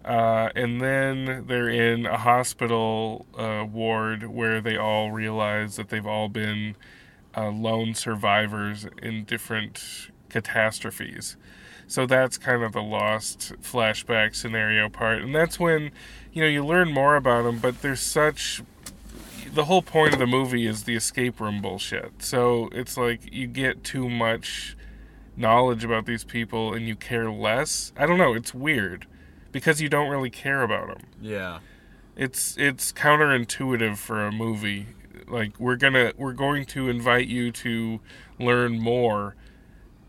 Uh, 0.06 0.50
and 0.54 0.80
then 0.80 1.44
they're 1.48 1.68
in 1.68 2.06
a 2.06 2.16
hospital 2.16 3.26
uh, 3.36 3.66
ward 3.68 4.28
where 4.28 4.60
they 4.60 4.76
all 4.76 5.10
realize 5.10 5.74
that 5.74 5.88
they've 5.88 6.06
all 6.06 6.28
been 6.28 6.76
uh, 7.36 7.50
lone 7.50 7.92
survivors 7.92 8.86
in 9.02 9.24
different 9.24 10.10
catastrophes. 10.28 11.36
So 11.88 12.06
that's 12.06 12.38
kind 12.38 12.62
of 12.62 12.72
the 12.72 12.82
lost 12.82 13.54
flashback 13.60 14.36
scenario 14.36 14.88
part, 14.88 15.22
and 15.22 15.34
that's 15.34 15.58
when 15.58 15.90
you 16.32 16.42
know 16.42 16.48
you 16.48 16.64
learn 16.64 16.92
more 16.92 17.16
about 17.16 17.42
them. 17.42 17.58
But 17.58 17.82
there's 17.82 18.00
such 18.00 18.62
the 19.52 19.64
whole 19.64 19.82
point 19.82 20.12
of 20.12 20.20
the 20.20 20.26
movie 20.26 20.66
is 20.66 20.84
the 20.84 20.94
escape 20.94 21.40
room 21.40 21.60
bullshit. 21.60 22.22
So 22.22 22.68
it's 22.72 22.96
like 22.96 23.32
you 23.32 23.46
get 23.48 23.82
too 23.82 24.08
much 24.08 24.76
knowledge 25.36 25.84
about 25.84 26.06
these 26.06 26.24
people 26.24 26.74
and 26.74 26.86
you 26.86 26.96
care 26.96 27.30
less. 27.30 27.92
I 27.96 28.06
don't 28.06 28.18
know, 28.18 28.34
it's 28.34 28.54
weird 28.54 29.06
because 29.56 29.80
you 29.80 29.88
don't 29.88 30.08
really 30.10 30.30
care 30.30 30.62
about 30.62 30.88
them. 30.88 31.06
Yeah. 31.20 31.60
It's 32.16 32.56
it's 32.58 32.92
counterintuitive 32.92 33.96
for 33.96 34.24
a 34.24 34.32
movie. 34.32 34.86
Like 35.26 35.58
we're 35.58 35.76
going 35.76 35.94
to 35.94 36.12
we're 36.16 36.32
going 36.32 36.64
to 36.66 36.88
invite 36.88 37.26
you 37.26 37.50
to 37.52 38.00
learn 38.38 38.78
more, 38.78 39.34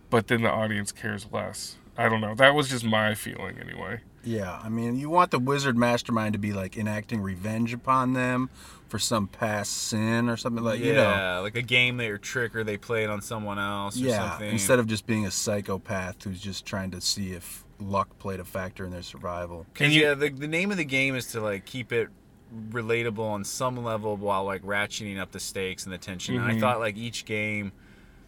but 0.09 0.27
then 0.27 0.41
the 0.43 0.51
audience 0.51 0.91
cares 0.91 1.27
less. 1.31 1.75
I 1.97 2.07
don't 2.09 2.21
know. 2.21 2.35
That 2.35 2.53
was 2.53 2.69
just 2.69 2.85
my 2.85 3.15
feeling 3.15 3.57
anyway. 3.59 4.01
yeah, 4.23 4.59
I 4.63 4.69
mean, 4.69 4.97
you 4.97 5.09
want 5.09 5.31
the 5.31 5.39
wizard 5.39 5.75
mastermind 5.77 6.33
to 6.33 6.39
be 6.39 6.53
like 6.53 6.77
enacting 6.77 7.21
revenge 7.21 7.73
upon 7.73 8.13
them 8.13 8.49
for 8.87 8.99
some 8.99 9.27
past 9.27 9.73
sin 9.73 10.29
or 10.29 10.37
something 10.37 10.63
like 10.63 10.79
yeah, 10.79 10.85
you 10.85 10.93
know. 10.93 11.09
Yeah, 11.09 11.37
like 11.39 11.55
a 11.55 11.61
game 11.61 11.97
they 11.97 12.07
or 12.09 12.17
trick 12.17 12.55
or 12.55 12.63
they 12.63 12.77
played 12.77 13.09
on 13.09 13.21
someone 13.21 13.57
else 13.59 13.95
or 13.99 14.05
Yeah, 14.05 14.29
something. 14.29 14.49
instead 14.51 14.79
of 14.79 14.87
just 14.87 15.07
being 15.07 15.25
a 15.25 15.31
psychopath 15.31 16.23
who's 16.23 16.39
just 16.39 16.65
trying 16.65 16.91
to 16.91 17.01
see 17.01 17.31
if 17.31 17.65
luck 17.79 18.17
played 18.19 18.39
a 18.39 18.45
factor 18.45 18.85
in 18.85 18.91
their 18.91 19.01
survival. 19.03 19.65
Can 19.73 19.91
you- 19.91 20.01
yeah, 20.01 20.13
the, 20.13 20.29
the 20.29 20.47
name 20.47 20.71
of 20.71 20.77
the 20.77 20.85
game 20.85 21.15
is 21.15 21.27
to 21.27 21.41
like 21.41 21.65
keep 21.65 21.91
it 21.91 22.09
relatable 22.71 23.19
on 23.19 23.43
some 23.43 23.83
level 23.83 24.15
while 24.17 24.43
like 24.45 24.63
ratcheting 24.63 25.19
up 25.19 25.31
the 25.31 25.39
stakes 25.39 25.83
and 25.85 25.93
the 25.93 25.97
tension. 25.97 26.35
And 26.35 26.45
I 26.45 26.53
Mhm. 26.53 26.59
thought 26.59 26.79
like 26.79 26.95
each 26.97 27.25
game 27.25 27.71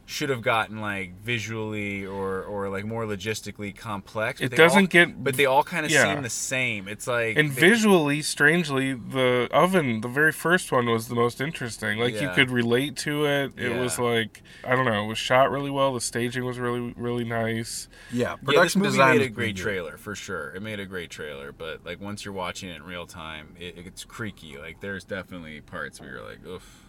should 0.10 0.30
have 0.30 0.42
gotten 0.42 0.82
like 0.82 1.14
visually 1.22 2.04
or 2.04 2.42
or 2.44 2.68
like 2.68 2.84
more 2.84 3.06
logistically 3.06 3.76
complex. 3.76 4.40
but 4.40 4.46
It 4.46 4.50
they 4.50 4.58
doesn't 4.58 4.82
all- 4.82 4.88
get- 4.88 5.24
but 5.24 5.36
they 5.38 5.46
all 5.46 5.64
kind 5.64 5.86
of 5.86 5.92
yeah. 5.92 6.12
seem 6.12 6.24
the 6.24 6.30
same. 6.32 6.88
It's 6.88 7.06
like 7.06 7.38
And 7.38 7.52
they- 7.52 7.62
visually, 7.62 8.24
strangely, 8.24 8.94
the 8.94 9.48
oven, 9.52 10.02
the 10.02 10.08
very 10.08 10.32
first 10.32 10.72
one, 10.72 10.88
was 10.88 11.10
the 11.10 11.16
most 11.16 11.40
interesting. 11.40 12.00
Like 12.00 12.20
you 12.20 12.30
could 12.30 12.50
relate 12.50 12.98
to 12.98 13.26
it. 13.26 13.54
It 13.56 13.78
was 13.80 14.00
like 14.00 14.42
I 14.64 14.76
don't 14.76 14.86
know, 14.86 15.04
it 15.04 15.08
was 15.08 15.20
shot 15.20 15.52
really 15.52 15.70
well. 15.70 15.94
The 15.94 16.02
staging 16.02 16.44
was 16.44 16.58
really 16.58 16.92
really 16.98 17.24
nice. 17.24 17.88
Yeah, 18.12 18.32
Yeah, 18.32 18.36
production 18.38 18.82
movie 18.82 18.92
design 18.94 19.12
made 19.12 19.20
was 19.20 19.28
a 19.28 19.32
great 19.32 19.56
trailer 19.58 19.98
for 19.98 20.16
sure. 20.16 20.50
It 20.56 20.64
made 20.64 20.80
a 20.80 20.88
great 20.88 21.12
trailer, 21.12 21.52
but 21.52 21.86
like 21.86 22.02
once 22.02 22.26
you're 22.26 22.34
watching 22.34 22.70
it 22.70 22.78
in 22.78 22.84
real 22.84 23.06
time, 23.06 23.56
it, 23.60 23.76
it's 23.78 24.04
creaky. 24.06 24.58
Like 24.58 24.82
there's 24.82 25.04
definitely 25.04 25.62
parts 25.62 26.02
where 26.02 26.10
you're 26.10 26.24
like, 26.28 26.44
oof. 26.48 26.86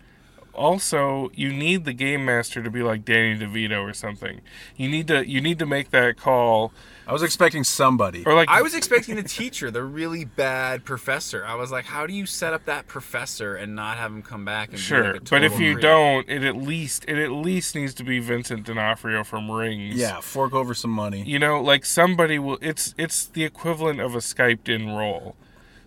Also, 0.55 1.31
you 1.35 1.53
need 1.53 1.85
the 1.85 1.93
game 1.93 2.25
master 2.25 2.63
to 2.63 2.71
be 2.71 2.83
like 2.83 3.05
Danny 3.05 3.39
DeVito 3.39 3.83
or 3.83 3.93
something. 3.93 4.41
You 4.77 4.89
need 4.89 5.07
to 5.09 5.29
you 5.29 5.41
need 5.41 5.59
to 5.59 5.67
make 5.67 5.91
that 5.91 6.17
call 6.17 6.73
I 7.11 7.13
was 7.13 7.25
expecting 7.25 7.65
somebody. 7.65 8.23
or 8.25 8.35
like 8.35 8.49
I 8.49 8.63
was 8.63 8.73
expecting 8.73 9.17
the 9.17 9.25
teacher, 9.25 9.69
the 9.73 9.83
really 9.83 10.25
bad 10.25 10.85
professor. 10.85 11.45
I 11.45 11.57
was 11.57 11.73
like, 11.73 11.85
how 11.85 12.07
do 12.07 12.13
you 12.13 12.25
set 12.25 12.53
up 12.53 12.67
that 12.67 12.87
professor 12.87 13.57
and 13.57 13.75
not 13.75 13.97
have 13.97 14.13
him 14.13 14.23
come 14.23 14.45
back 14.45 14.69
and 14.69 14.77
be 14.77 14.83
sure, 14.83 15.15
like 15.15 15.23
a 15.23 15.25
but 15.25 15.43
if 15.43 15.59
you 15.59 15.73
creep? 15.73 15.83
don't, 15.83 16.29
it 16.29 16.45
at 16.45 16.55
least 16.55 17.05
it 17.09 17.19
at 17.19 17.33
least 17.33 17.75
needs 17.75 17.95
to 17.95 18.05
be 18.05 18.21
Vincent 18.21 18.65
D'Onofrio 18.65 19.25
from 19.25 19.51
Rings. 19.51 19.97
Yeah, 19.97 20.21
fork 20.21 20.53
over 20.53 20.73
some 20.73 20.93
money. 20.93 21.25
You 21.25 21.41
know, 21.41 21.61
like 21.61 21.85
somebody 21.85 22.39
will. 22.39 22.59
It's 22.63 22.95
it's 22.97 23.25
the 23.25 23.43
equivalent 23.43 24.01
of 24.01 24.15
a 24.15 24.19
Skyped 24.19 24.69
in 24.69 24.91
role. 24.91 25.35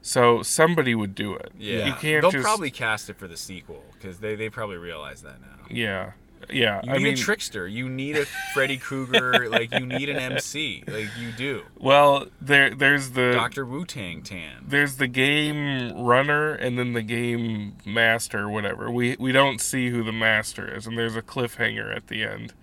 So 0.05 0.43
somebody 0.43 0.93
would 0.93 1.15
do 1.15 1.33
it. 1.33 1.51
Yeah, 1.57 1.87
You 1.87 1.93
can't 1.93 2.21
they'll 2.21 2.29
just 2.31 2.43
probably 2.43 2.69
cast 2.71 3.09
it 3.09 3.15
for 3.17 3.27
the 3.27 3.37
sequel 3.37 3.81
because 3.93 4.19
they 4.19 4.35
they 4.35 4.49
probably 4.49 4.77
realize 4.77 5.21
that 5.23 5.39
now. 5.41 5.65
Yeah. 5.71 6.11
Yeah. 6.51 6.81
You 6.83 6.91
I 6.91 6.97
need 6.97 7.03
mean 7.05 7.13
a 7.13 7.17
trickster. 7.17 7.65
You 7.65 7.87
need 7.87 8.17
a 8.17 8.25
Freddy 8.53 8.77
Krueger. 8.77 9.47
like 9.49 9.71
you 9.71 9.85
need 9.85 10.09
an 10.09 10.17
MC. 10.17 10.83
Like 10.85 11.07
you 11.17 11.31
do. 11.31 11.63
well, 11.79 12.25
there 12.41 12.75
there's 12.75 13.11
the 13.11 13.31
Doctor 13.31 13.65
Wu 13.65 13.85
Tang 13.85 14.21
Tan. 14.23 14.65
there's 14.67 14.97
the 14.97 15.07
game 15.07 15.93
runner 15.93 16.53
and 16.53 16.77
then 16.77 16.91
the 16.91 17.01
game 17.01 17.77
master 17.85 18.49
whatever 18.49 18.91
we 18.91 19.15
we 19.17 19.31
don't 19.31 19.61
see 19.61 19.89
who 19.89 20.03
the 20.03 20.11
master 20.11 20.75
is 20.75 20.85
and 20.85 20.97
there's 20.97 21.15
a 21.15 21.21
cliffhanger 21.21 21.95
at 21.95 22.07
the 22.07 22.23
end 22.25 22.53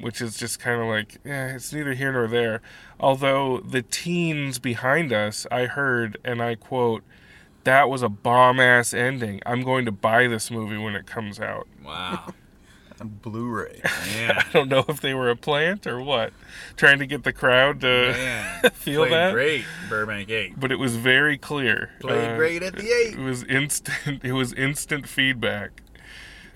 which 0.00 0.20
is 0.20 0.36
just 0.36 0.58
kind 0.58 0.80
of 0.80 0.86
like 0.86 1.18
yeah 1.24 1.54
it's 1.54 1.72
neither 1.72 1.94
here 1.94 2.12
nor 2.12 2.26
there 2.26 2.60
although 2.98 3.58
the 3.60 3.82
teens 3.82 4.58
behind 4.58 5.12
us 5.12 5.46
i 5.50 5.66
heard 5.66 6.16
and 6.24 6.42
i 6.42 6.54
quote 6.54 7.02
that 7.64 7.88
was 7.88 8.02
a 8.02 8.08
bomb 8.08 8.58
ass 8.60 8.92
ending 8.94 9.40
i'm 9.46 9.62
going 9.62 9.84
to 9.84 9.92
buy 9.92 10.26
this 10.26 10.50
movie 10.50 10.78
when 10.78 10.94
it 10.94 11.06
comes 11.06 11.38
out 11.40 11.66
Wow. 11.84 12.32
on 13.00 13.08
Blu-ray. 13.22 13.80
Man. 14.14 14.30
i 14.38 14.44
don't 14.52 14.68
know 14.68 14.84
if 14.88 15.00
they 15.00 15.14
were 15.14 15.30
a 15.30 15.36
plant 15.36 15.86
or 15.86 16.00
what 16.02 16.32
trying 16.76 16.98
to 16.98 17.06
get 17.06 17.24
the 17.24 17.32
crowd 17.32 17.80
to 17.80 17.86
Man. 18.12 18.70
feel 18.74 19.02
Played 19.02 19.12
that 19.12 19.32
great. 19.32 19.64
Burbank 19.88 20.28
Eight. 20.30 20.60
but 20.60 20.70
it 20.70 20.78
was 20.78 20.96
very 20.96 21.38
clear 21.38 21.90
Played 22.00 22.30
Uh, 22.32 22.36
great 22.36 22.62
at 22.62 22.76
the 22.76 22.90
eight. 22.90 23.14
It 23.14 23.18
was 23.20 23.42
instant. 23.44 24.22
It 24.24 24.32
was 24.32 24.52
instant 24.52 25.08
feedback. 25.08 25.82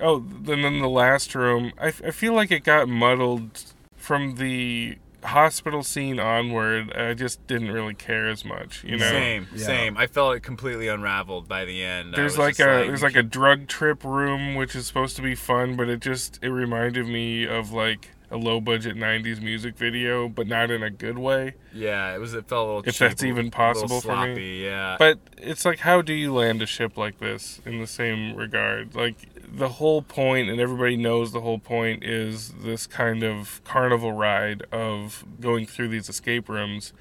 Oh, 0.01 0.19
then 0.43 0.63
then 0.63 0.81
the 0.81 0.89
last 0.89 1.35
room. 1.35 1.73
I, 1.79 1.89
f- 1.89 2.03
I 2.07 2.11
feel 2.11 2.33
like 2.35 2.51
it 2.51 2.65
got 2.65 2.89
muddled 2.89 3.63
from 3.97 4.37
the 4.37 4.99
hospital 5.23 5.83
scene 5.83 6.21
onward. 6.21 6.93
I 6.95 7.15
just 7.15 7.47
didn't 7.47 7.71
really 7.71 7.95
care 7.95 8.29
as 8.29 8.45
much. 8.45 8.85
You 8.85 8.99
know. 8.99 9.09
Same, 9.11 9.49
Yeah. 9.55 9.65
same. 9.67 9.97
I 9.97 10.07
felt 10.07 10.37
it 10.37 10.41
completely 10.41 10.89
unraveled 10.89 11.49
by 11.49 11.65
the 11.65 11.83
end. 11.83 12.13
There's 12.15 12.37
like 12.37 12.57
just 12.57 12.61
a 12.69 12.87
there's 12.87 13.03
like 13.03 13.17
a 13.17 13.23
drug 13.23 13.67
trip 13.67 14.05
room 14.05 14.55
which 14.55 14.75
is 14.77 14.87
supposed 14.87 15.17
to 15.17 15.23
be 15.23 15.35
fun, 15.35 15.77
but 15.77 15.89
it 15.89 16.01
just 16.01 16.39
it 16.43 16.51
reminded 16.51 17.07
me 17.07 17.47
of 17.47 17.73
like 17.73 18.11
a 18.31 18.37
low 18.37 18.61
budget 18.61 18.97
'90s 18.97 19.41
music 19.41 19.77
video, 19.79 20.29
but 20.29 20.47
not 20.49 20.71
in 20.71 20.83
a 20.83 20.91
good 20.91 21.19
way. 21.19 21.55
yeah. 21.73 22.15
It 22.15 22.19
was. 22.19 22.35
It 22.35 22.49
felt 22.49 22.65
a 22.65 22.67
little. 22.67 22.81
If 22.89 22.97
cheap, 22.97 23.09
that's 23.11 23.23
a 23.23 23.27
even 23.27 23.37
little 23.47 23.51
possible 23.53 24.01
for 24.01 24.27
me. 24.27 24.65
Yeah. 24.65 24.97
But 24.99 25.21
it's 25.39 25.65
like, 25.65 25.79
how 25.81 26.03
do 26.03 26.13
you 26.13 26.35
land 26.35 26.61
a 26.61 26.67
ship 26.67 26.97
like 26.99 27.19
this 27.21 27.61
in 27.65 27.79
the 27.81 27.87
same 27.87 28.35
regard? 28.35 28.95
Like, 28.95 29.15
the 29.57 29.69
whole 29.69 30.03
point, 30.03 30.51
and 30.51 30.61
everybody 30.61 30.97
knows 30.97 31.33
the 31.33 31.41
whole 31.41 31.59
point, 31.59 32.05
is 32.05 32.53
this 32.63 32.87
kind 32.87 33.23
of 33.23 33.63
carnival 33.65 34.13
ride 34.13 34.65
of 34.73 35.25
going 35.41 35.67
through 35.67 35.89
these 35.89 36.09
escape 36.09 36.49
rooms. 36.49 36.93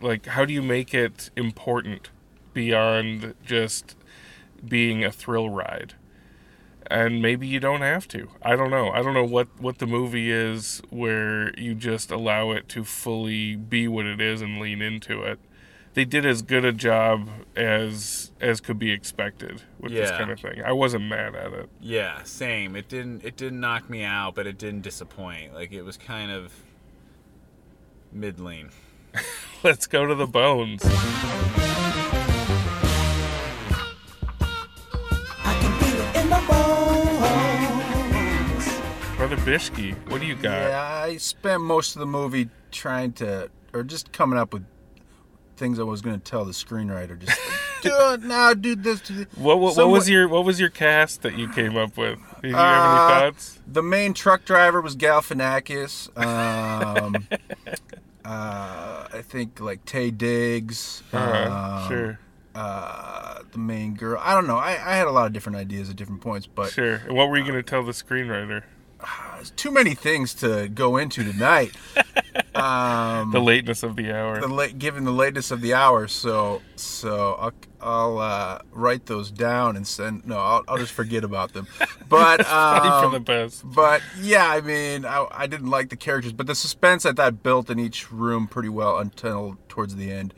Like, 0.00 0.26
how 0.26 0.44
do 0.44 0.52
you 0.52 0.62
make 0.62 0.94
it 0.94 1.30
important 1.36 2.10
beyond 2.54 3.34
just 3.44 3.96
being 4.66 5.04
a 5.04 5.12
thrill 5.12 5.50
ride? 5.50 5.94
And 6.90 7.20
maybe 7.20 7.46
you 7.46 7.60
don't 7.60 7.82
have 7.82 8.08
to. 8.08 8.28
I 8.40 8.56
don't 8.56 8.70
know. 8.70 8.90
I 8.90 9.02
don't 9.02 9.12
know 9.12 9.24
what, 9.24 9.48
what 9.58 9.78
the 9.78 9.86
movie 9.86 10.30
is 10.30 10.80
where 10.88 11.52
you 11.58 11.74
just 11.74 12.10
allow 12.10 12.52
it 12.52 12.68
to 12.70 12.84
fully 12.84 13.56
be 13.56 13.86
what 13.86 14.06
it 14.06 14.20
is 14.20 14.40
and 14.40 14.58
lean 14.58 14.80
into 14.80 15.22
it 15.22 15.38
they 15.94 16.04
did 16.04 16.24
as 16.26 16.42
good 16.42 16.64
a 16.64 16.72
job 16.72 17.28
as 17.56 18.30
as 18.40 18.60
could 18.60 18.78
be 18.78 18.90
expected 18.90 19.62
with 19.80 19.92
this 19.92 20.10
kind 20.10 20.30
of 20.30 20.40
thing. 20.40 20.62
I 20.62 20.72
wasn't 20.72 21.04
mad 21.04 21.34
at 21.34 21.52
it. 21.52 21.68
Yeah, 21.80 22.22
same. 22.22 22.76
It 22.76 22.88
didn't 22.88 23.24
it 23.24 23.36
didn't 23.36 23.60
knock 23.60 23.90
me 23.90 24.04
out, 24.04 24.34
but 24.34 24.46
it 24.46 24.58
didn't 24.58 24.82
disappoint. 24.82 25.54
Like 25.54 25.72
it 25.72 25.82
was 25.82 25.96
kind 25.96 26.30
of 26.30 26.52
middling. 28.12 28.70
Let's 29.62 29.86
go 29.86 30.06
to 30.06 30.14
the 30.14 30.26
bones. 30.26 30.82
Brother 39.16 39.36
Bishki, 39.38 39.94
what 40.10 40.20
do 40.20 40.26
you 40.26 40.36
got? 40.36 40.70
Yeah, 40.70 41.02
I 41.04 41.16
spent 41.16 41.60
most 41.60 41.96
of 41.96 42.00
the 42.00 42.06
movie 42.06 42.48
trying 42.70 43.12
to, 43.14 43.50
or 43.74 43.82
just 43.82 44.12
coming 44.12 44.38
up 44.38 44.54
with 44.54 44.64
things 45.58 45.78
I 45.78 45.82
was 45.82 46.00
going 46.00 46.18
to 46.18 46.24
tell 46.24 46.44
the 46.44 46.52
screenwriter. 46.52 47.18
Just 47.18 47.38
do 47.82 47.90
it 48.12 48.22
now, 48.22 48.54
do 48.54 48.74
this. 48.74 49.00
Do 49.00 49.14
this. 49.14 49.26
What, 49.36 49.58
what, 49.60 49.76
what 49.76 49.88
was 49.88 50.08
your 50.08 50.28
what 50.28 50.44
was 50.44 50.58
your 50.58 50.70
cast 50.70 51.22
that 51.22 51.36
you 51.36 51.48
came 51.50 51.76
up 51.76 51.96
with? 51.96 52.18
Did 52.42 52.50
you 52.50 52.56
have 52.56 52.84
Uh, 52.84 53.14
any 53.24 53.30
thoughts? 53.32 53.60
The 53.66 53.82
main 53.82 54.14
truck 54.14 54.44
driver 54.44 54.80
was 54.80 54.96
Galifianakis. 54.96 56.16
Um, 56.16 57.26
uh, 58.24 59.08
I 59.12 59.22
think 59.22 59.60
like 59.60 59.84
Taye 59.84 60.16
Diggs. 60.16 61.02
Uh-huh, 61.12 61.82
um, 61.84 61.88
sure, 61.88 62.18
Uh, 62.54 63.40
the 63.52 63.58
main 63.58 63.94
girl. 63.94 64.20
I 64.22 64.34
don't 64.34 64.46
know. 64.46 64.56
I, 64.56 64.70
I 64.72 64.96
had 64.96 65.06
a 65.06 65.10
lot 65.12 65.26
of 65.26 65.32
different 65.32 65.56
ideas 65.56 65.90
at 65.90 65.96
different 65.96 66.20
points, 66.20 66.46
but 66.46 66.70
sure. 66.70 66.96
And 67.06 67.12
what 67.16 67.28
were 67.28 67.36
you 67.36 67.44
going 67.44 67.54
to 67.54 67.62
tell 67.62 67.82
the 67.82 67.92
screenwriter? 67.92 68.62
Too 69.56 69.70
many 69.70 69.94
things 69.94 70.34
to 70.34 70.68
go 70.68 70.96
into 70.96 71.24
tonight. 71.24 71.72
um, 72.54 73.30
The 73.30 73.40
lateness 73.40 73.82
of 73.82 73.96
the 73.96 74.12
hour. 74.12 74.40
the 74.40 74.48
late, 74.48 74.78
given 74.78 75.04
the 75.04 75.12
lateness 75.12 75.50
of 75.50 75.60
the 75.60 75.74
hour, 75.74 76.08
so 76.08 76.60
so 76.76 77.34
I'll, 77.38 77.52
I'll 77.80 78.18
uh, 78.18 78.58
write 78.72 79.06
those 79.06 79.30
down 79.30 79.76
and 79.76 79.86
send. 79.86 80.26
No, 80.26 80.38
I'll, 80.38 80.64
I'll 80.68 80.78
just 80.78 80.92
forget 80.92 81.24
about 81.24 81.52
them. 81.52 81.66
But 82.08 82.46
um, 82.50 83.12
the 83.12 83.20
best. 83.20 83.62
but 83.64 84.02
yeah, 84.20 84.48
I 84.50 84.60
mean, 84.60 85.04
I, 85.04 85.26
I 85.30 85.46
didn't 85.46 85.70
like 85.70 85.90
the 85.90 85.96
characters, 85.96 86.32
but 86.32 86.46
the 86.46 86.54
suspense 86.54 87.06
I 87.06 87.12
thought 87.12 87.42
built 87.42 87.70
in 87.70 87.78
each 87.78 88.10
room 88.10 88.46
pretty 88.48 88.68
well 88.70 88.98
until 88.98 89.56
towards 89.68 89.96
the 89.96 90.10
end. 90.12 90.34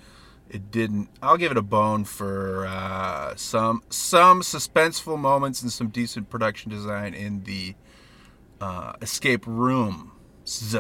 It 0.49 0.73
didn't. 0.73 1.09
I'll 1.23 1.37
give 1.37 1.53
it 1.53 1.57
a 1.57 1.63
bone 1.63 2.05
for 2.05 2.67
uh, 2.67 3.37
some 3.37 3.85
some 3.89 4.43
suspenseful 4.43 5.17
moments 5.17 5.63
and 5.63 5.71
some 5.71 5.89
decent 5.91 6.29
production 6.29 6.73
design 6.73 7.15
in 7.15 7.45
the 7.45 7.77
uh, 8.61 8.95
escape 9.03 9.47
room. 9.47 10.13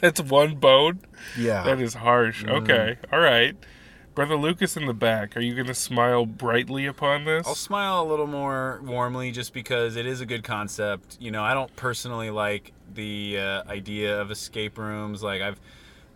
That's 0.00 0.20
one 0.20 0.56
bone. 0.56 1.00
Yeah. 1.38 1.62
That 1.62 1.80
is 1.80 1.94
harsh. 1.94 2.44
Mm. 2.44 2.62
Okay. 2.62 2.98
All 3.12 3.20
right. 3.20 3.56
Brother 4.14 4.36
Lucas 4.36 4.76
in 4.76 4.86
the 4.86 4.92
back, 4.92 5.36
are 5.36 5.40
you 5.40 5.54
going 5.54 5.68
to 5.68 5.74
smile 5.74 6.26
brightly 6.26 6.84
upon 6.84 7.24
this? 7.24 7.46
I'll 7.46 7.54
smile 7.54 8.02
a 8.02 8.04
little 8.04 8.26
more 8.26 8.80
warmly 8.84 9.30
just 9.30 9.54
because 9.54 9.96
it 9.96 10.04
is 10.04 10.20
a 10.20 10.26
good 10.26 10.44
concept. 10.44 11.16
You 11.18 11.30
know, 11.30 11.42
I 11.42 11.54
don't 11.54 11.74
personally 11.76 12.28
like 12.28 12.72
the 12.92 13.38
uh, 13.38 13.62
idea 13.70 14.20
of 14.20 14.30
escape 14.30 14.76
rooms. 14.76 15.22
Like 15.22 15.40
I've 15.40 15.58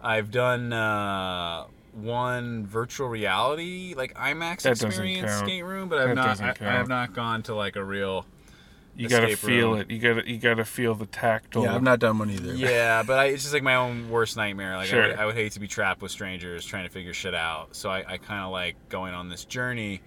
I've 0.03 0.31
done 0.31 0.75
uh, 0.75 1.65
one 1.95 2.67
virtual 2.67 3.09
reality 3.09 3.95
like 3.97 4.13
IMAX 4.15 4.63
That 4.63 4.83
experience 4.83 5.31
count. 5.31 5.47
skate 5.47 5.65
room, 5.65 5.89
but 5.89 5.99
I've 5.99 6.09
That 6.09 6.15
not 6.17 6.41
I, 6.43 6.55
I 6.69 6.73
have 6.73 6.89
not 6.89 7.15
gone 7.15 7.43
to 7.45 7.55
like 7.55 7.77
a 7.77 7.85
real 7.85 8.27
you 8.97 9.09
got 9.09 9.21
to 9.21 9.37
feel 9.37 9.73
room. 9.73 9.81
it. 9.81 9.91
You 9.91 9.99
got 9.99 10.23
to 10.23 10.31
you 10.31 10.39
got 10.39 10.55
to 10.55 10.65
feel 10.65 10.95
the 10.95 11.07
tactile. 11.07 11.65
yeah, 11.65 11.75
I've 11.75 11.83
not 11.83 11.99
done 11.99 12.19
one 12.19 12.31
either. 12.31 12.55
Yeah, 12.55 13.03
but 13.03 13.19
I, 13.19 13.25
it's 13.27 13.43
just 13.43 13.55
like 13.55 13.63
my 13.63 13.75
own 13.77 14.11
worst 14.11 14.37
nightmare. 14.37 14.77
Like 14.77 14.93
I, 14.93 14.97
would, 14.97 15.17
I 15.19 15.27
would 15.27 15.35
hate 15.35 15.53
to 15.53 15.61
be 15.61 15.69
trapped 15.69 16.03
with 16.03 16.11
strangers 16.11 16.65
trying 16.65 16.85
to 16.85 16.91
figure 16.91 17.13
shit 17.15 17.35
out. 17.35 17.77
So 17.77 17.91
I, 17.91 18.05
I 18.15 18.17
kind 18.19 18.43
of 18.45 18.51
like 18.51 18.77
going 18.89 19.15
on 19.15 19.29
this 19.29 19.45
journey, 19.45 20.01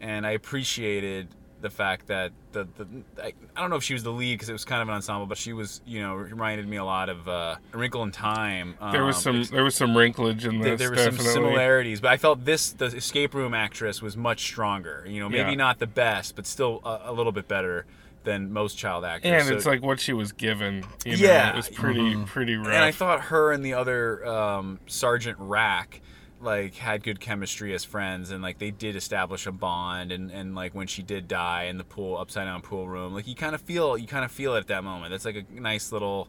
and 0.00 0.26
I 0.26 0.32
appreciated 0.32 1.28
the 1.62 1.70
fact 1.70 2.08
that 2.08 2.32
the, 2.52 2.68
the 2.76 2.86
I, 3.22 3.32
I 3.56 3.60
don't 3.62 3.70
know 3.70 3.76
if 3.76 3.82
she 3.82 3.94
was 3.94 4.02
the 4.02 4.10
lead 4.12 4.34
because 4.34 4.50
it 4.50 4.52
was 4.52 4.66
kind 4.66 4.82
of 4.82 4.88
an 4.88 4.94
ensemble, 4.94 5.24
but 5.26 5.38
she 5.38 5.54
was 5.54 5.80
you 5.86 6.02
know 6.02 6.14
reminded 6.14 6.68
me 6.68 6.76
a 6.76 6.84
lot 6.84 7.08
of 7.08 7.26
uh, 7.26 7.56
A 7.72 7.78
Wrinkle 7.78 8.02
in 8.02 8.12
Time. 8.12 8.74
There 8.92 9.04
was 9.04 9.26
Um, 9.26 9.44
some 9.44 9.54
there 9.56 9.64
was 9.64 9.74
some 9.74 9.90
wrinklage 9.94 10.44
in 10.44 10.60
there, 10.60 10.76
this. 10.76 10.80
there 10.80 10.90
were 10.90 11.12
some 11.12 11.16
similarities, 11.24 12.00
but 12.02 12.10
I 12.12 12.18
felt 12.18 12.44
this 12.44 12.72
the 12.72 12.86
escape 12.86 13.34
room 13.34 13.54
actress 13.54 14.02
was 14.02 14.16
much 14.16 14.40
stronger. 14.42 15.04
You 15.08 15.20
know, 15.20 15.28
maybe 15.30 15.50
Yeah. 15.50 15.56
not 15.56 15.78
the 15.78 15.86
best, 15.86 16.36
but 16.36 16.46
still 16.46 16.82
a, 16.84 17.00
a 17.06 17.12
little 17.12 17.32
bit 17.32 17.48
better 17.48 17.86
than 18.26 18.52
most 18.52 18.76
child 18.76 19.04
actors. 19.06 19.30
And 19.32 19.46
So- 19.48 19.54
it's 19.54 19.64
like 19.64 19.82
what 19.82 19.98
she 20.00 20.12
was 20.12 20.32
given. 20.32 20.84
You 21.06 21.12
know, 21.16 21.18
Yeah. 21.26 21.50
it 21.50 21.56
was 21.56 21.68
pretty 21.70 22.14
pretty 22.26 22.56
rough. 22.56 22.66
and 22.68 22.84
I 22.84 22.90
thought 22.92 23.22
her 23.22 23.52
and 23.52 23.64
the 23.64 23.72
other 23.72 24.26
um, 24.26 24.78
Sergeant 24.86 25.38
Rack 25.40 26.02
like 26.38 26.74
had 26.74 27.02
good 27.02 27.18
chemistry 27.18 27.72
as 27.74 27.82
friends 27.82 28.30
and 28.30 28.42
like 28.42 28.58
they 28.58 28.70
did 28.70 28.94
establish 28.94 29.46
a 29.46 29.52
bond 29.52 30.12
and, 30.12 30.30
and 30.30 30.54
like 30.54 30.74
when 30.74 30.86
she 30.86 31.02
did 31.02 31.26
die 31.26 31.62
in 31.64 31.78
the 31.78 31.84
pool 31.84 32.18
upside 32.18 32.44
down 32.46 32.60
pool 32.60 32.86
room 32.86 33.14
like 33.14 33.26
you 33.26 33.34
kind 33.34 33.54
of 33.54 33.60
feel 33.62 33.96
you 33.96 34.06
kind 34.06 34.22
of 34.22 34.30
feel 34.30 34.54
it 34.54 34.58
at 34.58 34.66
that 34.66 34.84
moment 34.84 35.10
that's 35.10 35.24
like 35.24 35.34
a 35.36 35.44
nice 35.60 35.92
little 35.92 36.28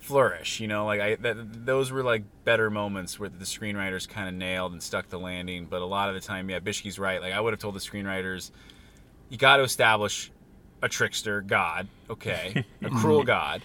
flourish 0.00 0.60
you 0.60 0.68
know 0.68 0.84
like 0.84 1.00
i 1.00 1.14
that, 1.16 1.64
those 1.64 1.90
were 1.90 2.02
like 2.02 2.22
better 2.44 2.68
moments 2.68 3.18
where 3.18 3.30
the 3.30 3.46
screenwriters 3.46 4.06
kind 4.06 4.28
of 4.28 4.34
nailed 4.34 4.72
and 4.72 4.82
stuck 4.82 5.08
the 5.08 5.18
landing 5.18 5.64
but 5.64 5.80
a 5.80 5.86
lot 5.86 6.10
of 6.10 6.14
the 6.14 6.20
time 6.20 6.50
yeah 6.50 6.58
bishki's 6.58 6.98
right 6.98 7.22
like 7.22 7.32
i 7.32 7.40
would 7.40 7.54
have 7.54 7.58
told 7.60 7.74
the 7.74 7.80
screenwriters 7.80 8.50
you 9.30 9.38
got 9.38 9.56
to 9.56 9.62
establish 9.62 10.30
a 10.82 10.88
trickster 10.88 11.40
god 11.40 11.88
okay 12.10 12.64
a 12.82 12.90
cruel 12.90 13.24
god 13.24 13.62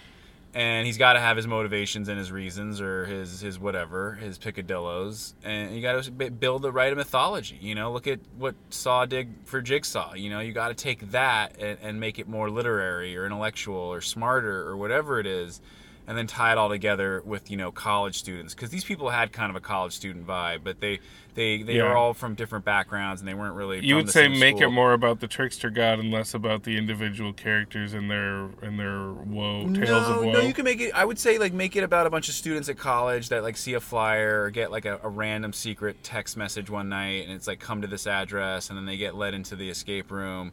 and 0.54 0.86
he's 0.86 0.98
got 0.98 1.14
to 1.14 1.20
have 1.20 1.36
his 1.36 1.46
motivations 1.48 2.08
and 2.08 2.16
his 2.16 2.30
reasons 2.30 2.80
or 2.80 3.04
his 3.06 3.40
his 3.40 3.58
whatever 3.58 4.14
his 4.14 4.38
picadillos 4.38 5.34
and 5.42 5.74
you 5.74 5.82
got 5.82 6.04
to 6.04 6.30
build 6.30 6.62
the 6.62 6.70
right 6.70 6.96
mythology 6.96 7.58
you 7.60 7.74
know? 7.74 7.92
Look 7.92 8.06
at 8.06 8.20
what 8.38 8.54
saw 8.70 9.04
did 9.04 9.34
for 9.44 9.60
jigsaw 9.60 10.14
you 10.14 10.30
know? 10.30 10.40
You 10.40 10.52
got 10.52 10.68
to 10.68 10.74
take 10.74 11.10
that 11.10 11.56
and, 11.58 11.78
and 11.82 12.00
make 12.00 12.18
it 12.18 12.28
more 12.28 12.48
literary 12.48 13.16
or 13.16 13.26
intellectual 13.26 13.76
or 13.76 14.00
smarter 14.00 14.66
or 14.66 14.76
whatever 14.76 15.18
it 15.18 15.26
is 15.26 15.60
and 16.06 16.18
then 16.18 16.26
tie 16.26 16.52
it 16.52 16.58
all 16.58 16.68
together 16.68 17.22
with 17.24 17.50
you 17.50 17.56
know 17.56 17.72
college 17.72 18.18
students 18.18 18.54
because 18.54 18.70
these 18.70 18.84
people 18.84 19.10
had 19.10 19.32
kind 19.32 19.50
of 19.50 19.56
a 19.56 19.60
college 19.60 19.92
student 19.92 20.26
vibe, 20.26 20.60
but 20.62 20.80
they 20.80 21.00
they 21.34 21.62
they 21.62 21.76
Yeah. 21.76 21.84
were 21.84 21.96
all 21.96 22.14
from 22.14 22.34
different 22.34 22.64
backgrounds 22.64 23.20
and 23.20 23.26
they 23.28 23.34
weren't 23.34 23.54
really. 23.54 23.84
You 23.84 23.96
would 23.96 24.10
say 24.10 24.28
make 24.28 24.56
school. 24.58 24.68
it 24.68 24.72
more 24.72 24.92
about 24.92 25.20
the 25.20 25.26
trickster 25.26 25.70
god 25.70 25.98
and 25.98 26.10
less 26.12 26.34
about 26.34 26.62
the 26.64 26.76
individual 26.76 27.32
characters 27.32 27.94
and 27.94 28.10
their 28.10 28.50
and 28.62 28.78
their 28.78 29.12
woe 29.12 29.64
tales 29.72 30.08
no, 30.08 30.18
of 30.18 30.24
woe. 30.24 30.32
No, 30.32 30.40
you 30.40 30.52
can 30.52 30.64
make 30.64 30.80
it. 30.80 30.92
I 30.94 31.04
would 31.04 31.18
say 31.18 31.38
like 31.38 31.52
make 31.52 31.74
it 31.76 31.82
about 31.84 32.06
a 32.06 32.10
bunch 32.10 32.28
of 32.28 32.34
students 32.34 32.68
at 32.68 32.76
college 32.78 33.30
that 33.30 33.42
like 33.42 33.56
see 33.56 33.74
a 33.74 33.80
flyer 33.80 34.42
or 34.42 34.50
get 34.50 34.70
like 34.70 34.84
a, 34.84 35.00
a 35.02 35.08
random 35.08 35.52
secret 35.52 36.02
text 36.04 36.36
message 36.36 36.68
one 36.70 36.88
night, 36.88 37.24
and 37.24 37.32
it's 37.32 37.46
like 37.46 37.60
come 37.60 37.80
to 37.82 37.88
this 37.88 38.06
address, 38.06 38.68
and 38.68 38.78
then 38.78 38.84
they 38.86 38.96
get 38.96 39.14
led 39.14 39.34
into 39.34 39.56
the 39.56 39.70
escape 39.70 40.10
room, 40.10 40.52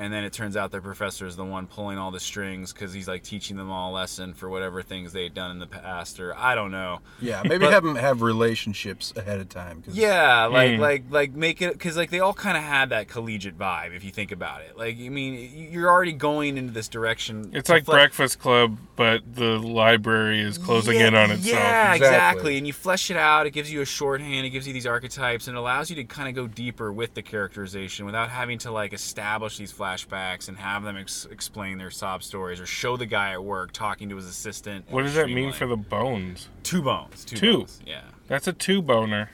and 0.00 0.12
then 0.12 0.24
it 0.24 0.32
turns 0.32 0.56
out 0.56 0.70
their 0.72 0.80
professor 0.80 1.26
is 1.26 1.36
the 1.36 1.44
one 1.44 1.66
pulling 1.66 1.98
all 1.98 2.10
the 2.10 2.18
strings 2.20 2.72
because 2.72 2.92
he's 2.92 3.06
like 3.06 3.22
teaching 3.22 3.56
them 3.56 3.70
all 3.70 3.92
a 3.92 3.94
lesson 3.94 4.34
for 4.34 4.48
whatever 4.48 4.82
things 4.82 5.12
they'd 5.12 5.34
done 5.34 5.50
in 5.50 5.58
the 5.58 5.66
past, 5.66 6.18
or 6.18 6.34
I 6.36 6.54
don't 6.54 6.70
know. 6.70 7.00
Yeah, 7.20 7.42
maybe 7.44 7.66
have 7.66 7.84
them 7.84 7.96
have 7.96 8.22
relationships 8.22 9.12
ahead 9.16 9.40
of 9.40 9.48
time. 9.48 9.82
'cause- 9.82 9.94
Yeah, 9.94 10.46
like 10.46 10.70
Mm. 10.72 10.78
like 10.78 11.04
like 11.10 11.32
make 11.34 11.60
it 11.62 11.72
because 11.74 11.96
like 11.96 12.10
they 12.10 12.20
all 12.20 12.34
kind 12.34 12.56
of 12.56 12.62
had 12.62 12.88
that 12.90 13.08
collegiate 13.08 13.58
vibe 13.58 13.94
if 13.94 14.02
you 14.04 14.10
think 14.10 14.32
about 14.32 14.62
it. 14.62 14.76
Like 14.76 14.96
I 14.98 15.08
mean, 15.08 15.68
you're 15.70 15.88
already 15.90 16.12
going 16.12 16.56
into 16.56 16.72
this 16.72 16.88
direction. 16.88 17.50
it's 17.52 17.68
like 17.68 17.84
fle- 17.84 17.92
Breakfast 17.92 18.38
Club, 18.40 18.78
but 18.96 19.22
the 19.34 19.58
library 19.58 20.40
is 20.40 20.58
closing 20.58 20.98
Yeah, 20.98 21.08
in 21.08 21.14
on 21.14 21.30
itself. 21.30 21.46
Yeah, 21.54 21.94
Exactly. 21.94 22.06
exactly. 22.06 22.58
And 22.58 22.66
you 22.66 22.72
flesh 22.72 23.10
it 23.10 23.16
out. 23.16 23.46
It 23.46 23.50
gives 23.50 23.70
you 23.72 23.80
a 23.80 23.84
shorthand. 23.86 24.46
It 24.46 24.50
gives 24.50 24.66
you 24.66 24.72
these 24.72 24.86
archetypes, 24.86 25.46
and 25.48 25.56
it 25.56 25.60
allows 25.60 25.90
you 25.90 25.96
to 25.96 26.04
kind 26.04 26.28
of 26.28 26.34
go 26.34 26.46
deeper 26.46 26.92
with 26.92 27.14
the 27.14 27.22
characterization 27.22 28.06
without 28.06 28.30
having 28.30 28.58
to 28.58 28.70
like 28.70 28.92
establish 28.92 29.56
these 29.58 29.72
flashbacks 29.96 30.48
and 30.48 30.58
have 30.58 30.82
them 30.82 30.96
ex- 30.96 31.26
explain 31.30 31.78
their 31.78 31.90
sob 31.90 32.22
stories 32.22 32.60
or 32.60 32.66
show 32.66 32.96
the 32.96 33.06
guy 33.06 33.32
at 33.32 33.42
work 33.42 33.72
talking 33.72 34.08
to 34.08 34.16
his 34.16 34.26
assistant. 34.26 34.84
What 34.90 35.02
does 35.02 35.14
that 35.14 35.28
mean 35.30 35.52
for 35.52 35.66
the 35.66 35.76
bones? 35.76 36.48
two 36.62 36.82
bones? 36.82 37.24
Two. 37.24 37.36
Two. 37.36 37.58
Bones. 37.58 37.80
Yeah. 37.86 38.02
That's 38.28 38.46
a 38.46 38.52
two 38.52 38.82
boner. 38.82 39.30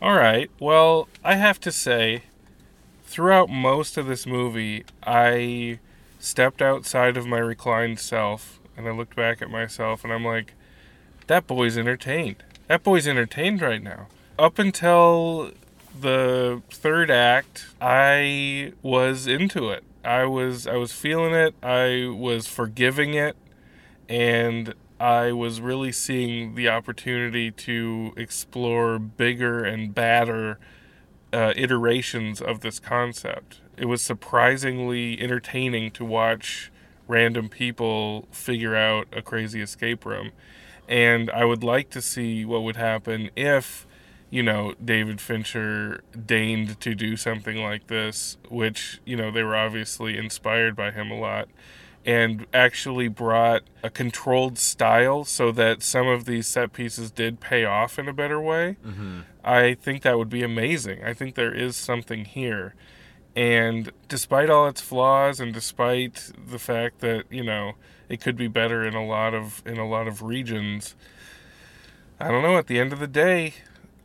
All 0.00 0.14
right. 0.14 0.50
Well, 0.60 1.08
I 1.24 1.36
have 1.36 1.58
to 1.60 1.72
say, 1.72 2.24
throughout 3.04 3.48
most 3.48 3.96
of 3.96 4.06
this 4.06 4.26
movie, 4.26 4.84
I 5.02 5.78
stepped 6.18 6.60
outside 6.60 7.16
of 7.16 7.26
my 7.26 7.38
reclined 7.38 7.98
self 7.98 8.60
and 8.76 8.86
I 8.86 8.90
looked 8.90 9.16
back 9.16 9.40
at 9.40 9.50
myself 9.50 10.04
and 10.04 10.12
I'm 10.12 10.24
like, 10.24 10.52
that 11.28 11.46
boy's 11.46 11.78
entertained. 11.78 12.42
That 12.68 12.82
boy's 12.82 13.08
entertained 13.08 13.62
right 13.62 13.82
now. 13.82 14.08
Up 14.38 14.58
until 14.58 15.52
the 16.00 16.62
third 16.70 17.10
act, 17.10 17.66
I 17.80 18.72
was 18.82 19.26
into 19.26 19.70
it. 19.70 19.84
I 20.04 20.24
was 20.24 20.66
I 20.66 20.76
was 20.76 20.92
feeling 20.92 21.34
it. 21.34 21.54
I 21.62 22.08
was 22.16 22.46
forgiving 22.46 23.14
it 23.14 23.36
and 24.08 24.74
I 24.98 25.32
was 25.32 25.60
really 25.60 25.92
seeing 25.92 26.54
the 26.54 26.68
opportunity 26.68 27.50
to 27.50 28.12
explore 28.16 28.98
bigger 28.98 29.62
and 29.62 29.94
badder 29.94 30.58
uh, 31.32 31.52
iterations 31.56 32.40
of 32.40 32.60
this 32.60 32.78
concept. 32.78 33.60
It 33.76 33.86
was 33.86 34.00
surprisingly 34.00 35.20
entertaining 35.20 35.90
to 35.92 36.04
watch 36.04 36.70
random 37.08 37.48
people 37.48 38.26
figure 38.30 38.74
out 38.74 39.06
a 39.12 39.20
crazy 39.20 39.60
escape 39.60 40.06
room. 40.06 40.32
And 40.88 41.30
I 41.30 41.44
would 41.44 41.62
like 41.62 41.90
to 41.90 42.00
see 42.00 42.44
what 42.44 42.62
would 42.62 42.76
happen 42.76 43.30
if, 43.36 43.85
you 44.30 44.42
know, 44.42 44.74
David 44.84 45.20
Fincher 45.20 46.02
deigned 46.26 46.80
to 46.80 46.94
do 46.94 47.16
something 47.16 47.56
like 47.62 47.86
this, 47.86 48.36
which, 48.48 49.00
you 49.04 49.16
know, 49.16 49.30
they 49.30 49.42
were 49.42 49.56
obviously 49.56 50.18
inspired 50.18 50.74
by 50.74 50.90
him 50.90 51.10
a 51.10 51.18
lot 51.18 51.48
and 52.04 52.46
actually 52.54 53.08
brought 53.08 53.62
a 53.82 53.90
controlled 53.90 54.58
style 54.58 55.24
so 55.24 55.50
that 55.50 55.82
some 55.82 56.06
of 56.06 56.24
these 56.24 56.46
set 56.46 56.72
pieces 56.72 57.10
did 57.10 57.40
pay 57.40 57.64
off 57.64 57.98
in 57.98 58.08
a 58.08 58.12
better 58.12 58.40
way. 58.40 58.76
Mm-hmm. 58.86 59.20
I 59.44 59.74
think 59.74 60.02
that 60.02 60.16
would 60.16 60.30
be 60.30 60.44
amazing. 60.44 61.04
I 61.04 61.12
think 61.12 61.34
there 61.34 61.52
is 61.52 61.76
something 61.76 62.24
here. 62.24 62.74
And 63.34 63.90
despite 64.08 64.48
all 64.48 64.68
its 64.68 64.80
flaws 64.80 65.40
and 65.40 65.52
despite 65.52 66.30
the 66.48 66.60
fact 66.60 67.00
that, 67.00 67.24
you 67.28 67.42
know, 67.42 67.72
it 68.08 68.20
could 68.20 68.36
be 68.36 68.48
better 68.48 68.84
in 68.84 68.94
a 68.94 69.04
lot 69.04 69.34
of 69.34 69.62
in 69.66 69.78
a 69.78 69.86
lot 69.86 70.06
of 70.06 70.22
regions, 70.22 70.94
I 72.20 72.28
don't 72.28 72.42
know, 72.42 72.56
at 72.56 72.68
the 72.68 72.78
end 72.78 72.92
of 72.92 73.00
the 73.00 73.08
day, 73.08 73.54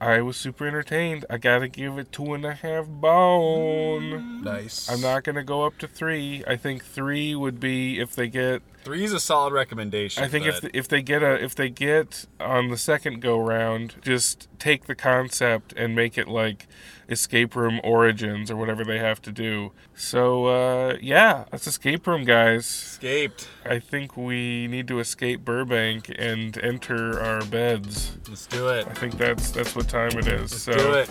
I 0.01 0.21
was 0.21 0.35
super 0.35 0.65
entertained. 0.65 1.25
I 1.29 1.37
gotta 1.37 1.67
give 1.67 1.99
it 1.99 2.11
two 2.11 2.33
and 2.33 2.43
a 2.43 2.55
half 2.55 2.87
bone. 2.87 4.41
Nice. 4.43 4.89
I'm 4.89 4.99
not 4.99 5.23
gonna 5.23 5.43
go 5.43 5.63
up 5.63 5.77
to 5.77 5.87
three. 5.87 6.43
I 6.47 6.55
think 6.55 6.83
three 6.83 7.35
would 7.35 7.59
be 7.59 7.99
if 7.99 8.15
they 8.15 8.27
get. 8.27 8.63
Three 8.83 9.03
is 9.03 9.13
a 9.13 9.19
solid 9.19 9.53
recommendation. 9.53 10.23
I 10.23 10.27
think 10.27 10.45
if 10.47 10.61
but- 10.61 10.71
if 10.75 10.87
they 10.87 11.01
get 11.01 11.21
a 11.21 11.33
if 11.43 11.53
they 11.55 11.69
get 11.69 12.25
on 12.39 12.69
the 12.69 12.77
second 12.77 13.21
go 13.21 13.39
round, 13.39 13.95
just 14.01 14.47
take 14.57 14.85
the 14.85 14.95
concept 14.95 15.73
and 15.77 15.95
make 15.95 16.17
it 16.17 16.27
like 16.27 16.67
escape 17.07 17.55
room 17.55 17.79
origins 17.83 18.49
or 18.49 18.55
whatever 18.55 18.83
they 18.83 18.97
have 18.97 19.21
to 19.23 19.31
do. 19.31 19.71
So 19.93 20.45
uh, 20.45 20.97
yeah, 21.01 21.45
that's 21.51 21.67
escape 21.67 22.07
room, 22.07 22.23
guys. 22.23 22.65
escaped. 22.65 23.47
I 23.65 23.77
think 23.79 24.17
we 24.17 24.67
need 24.67 24.87
to 24.87 24.99
escape 24.99 25.45
Burbank 25.45 26.11
and 26.17 26.57
enter 26.57 27.19
our 27.21 27.45
beds. 27.45 28.17
Let's 28.27 28.47
do 28.47 28.69
it. 28.69 28.87
I 28.87 28.93
think 28.93 29.17
that's 29.17 29.51
that's 29.51 29.75
what 29.75 29.87
time 29.89 30.17
it 30.17 30.27
is. 30.27 30.51
Let's 30.51 30.63
so 30.63 30.73
do 30.73 30.93
it. 30.93 31.09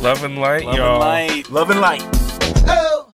love 0.00 0.24
and 0.24 0.38
light, 0.38 0.64
Love 0.64 0.76
y'all. 0.76 1.02
and 1.02 1.30
light. 1.34 1.50
Love 1.50 1.70
and 1.70 1.80
light. 1.80 2.02
Oh, 2.68 3.05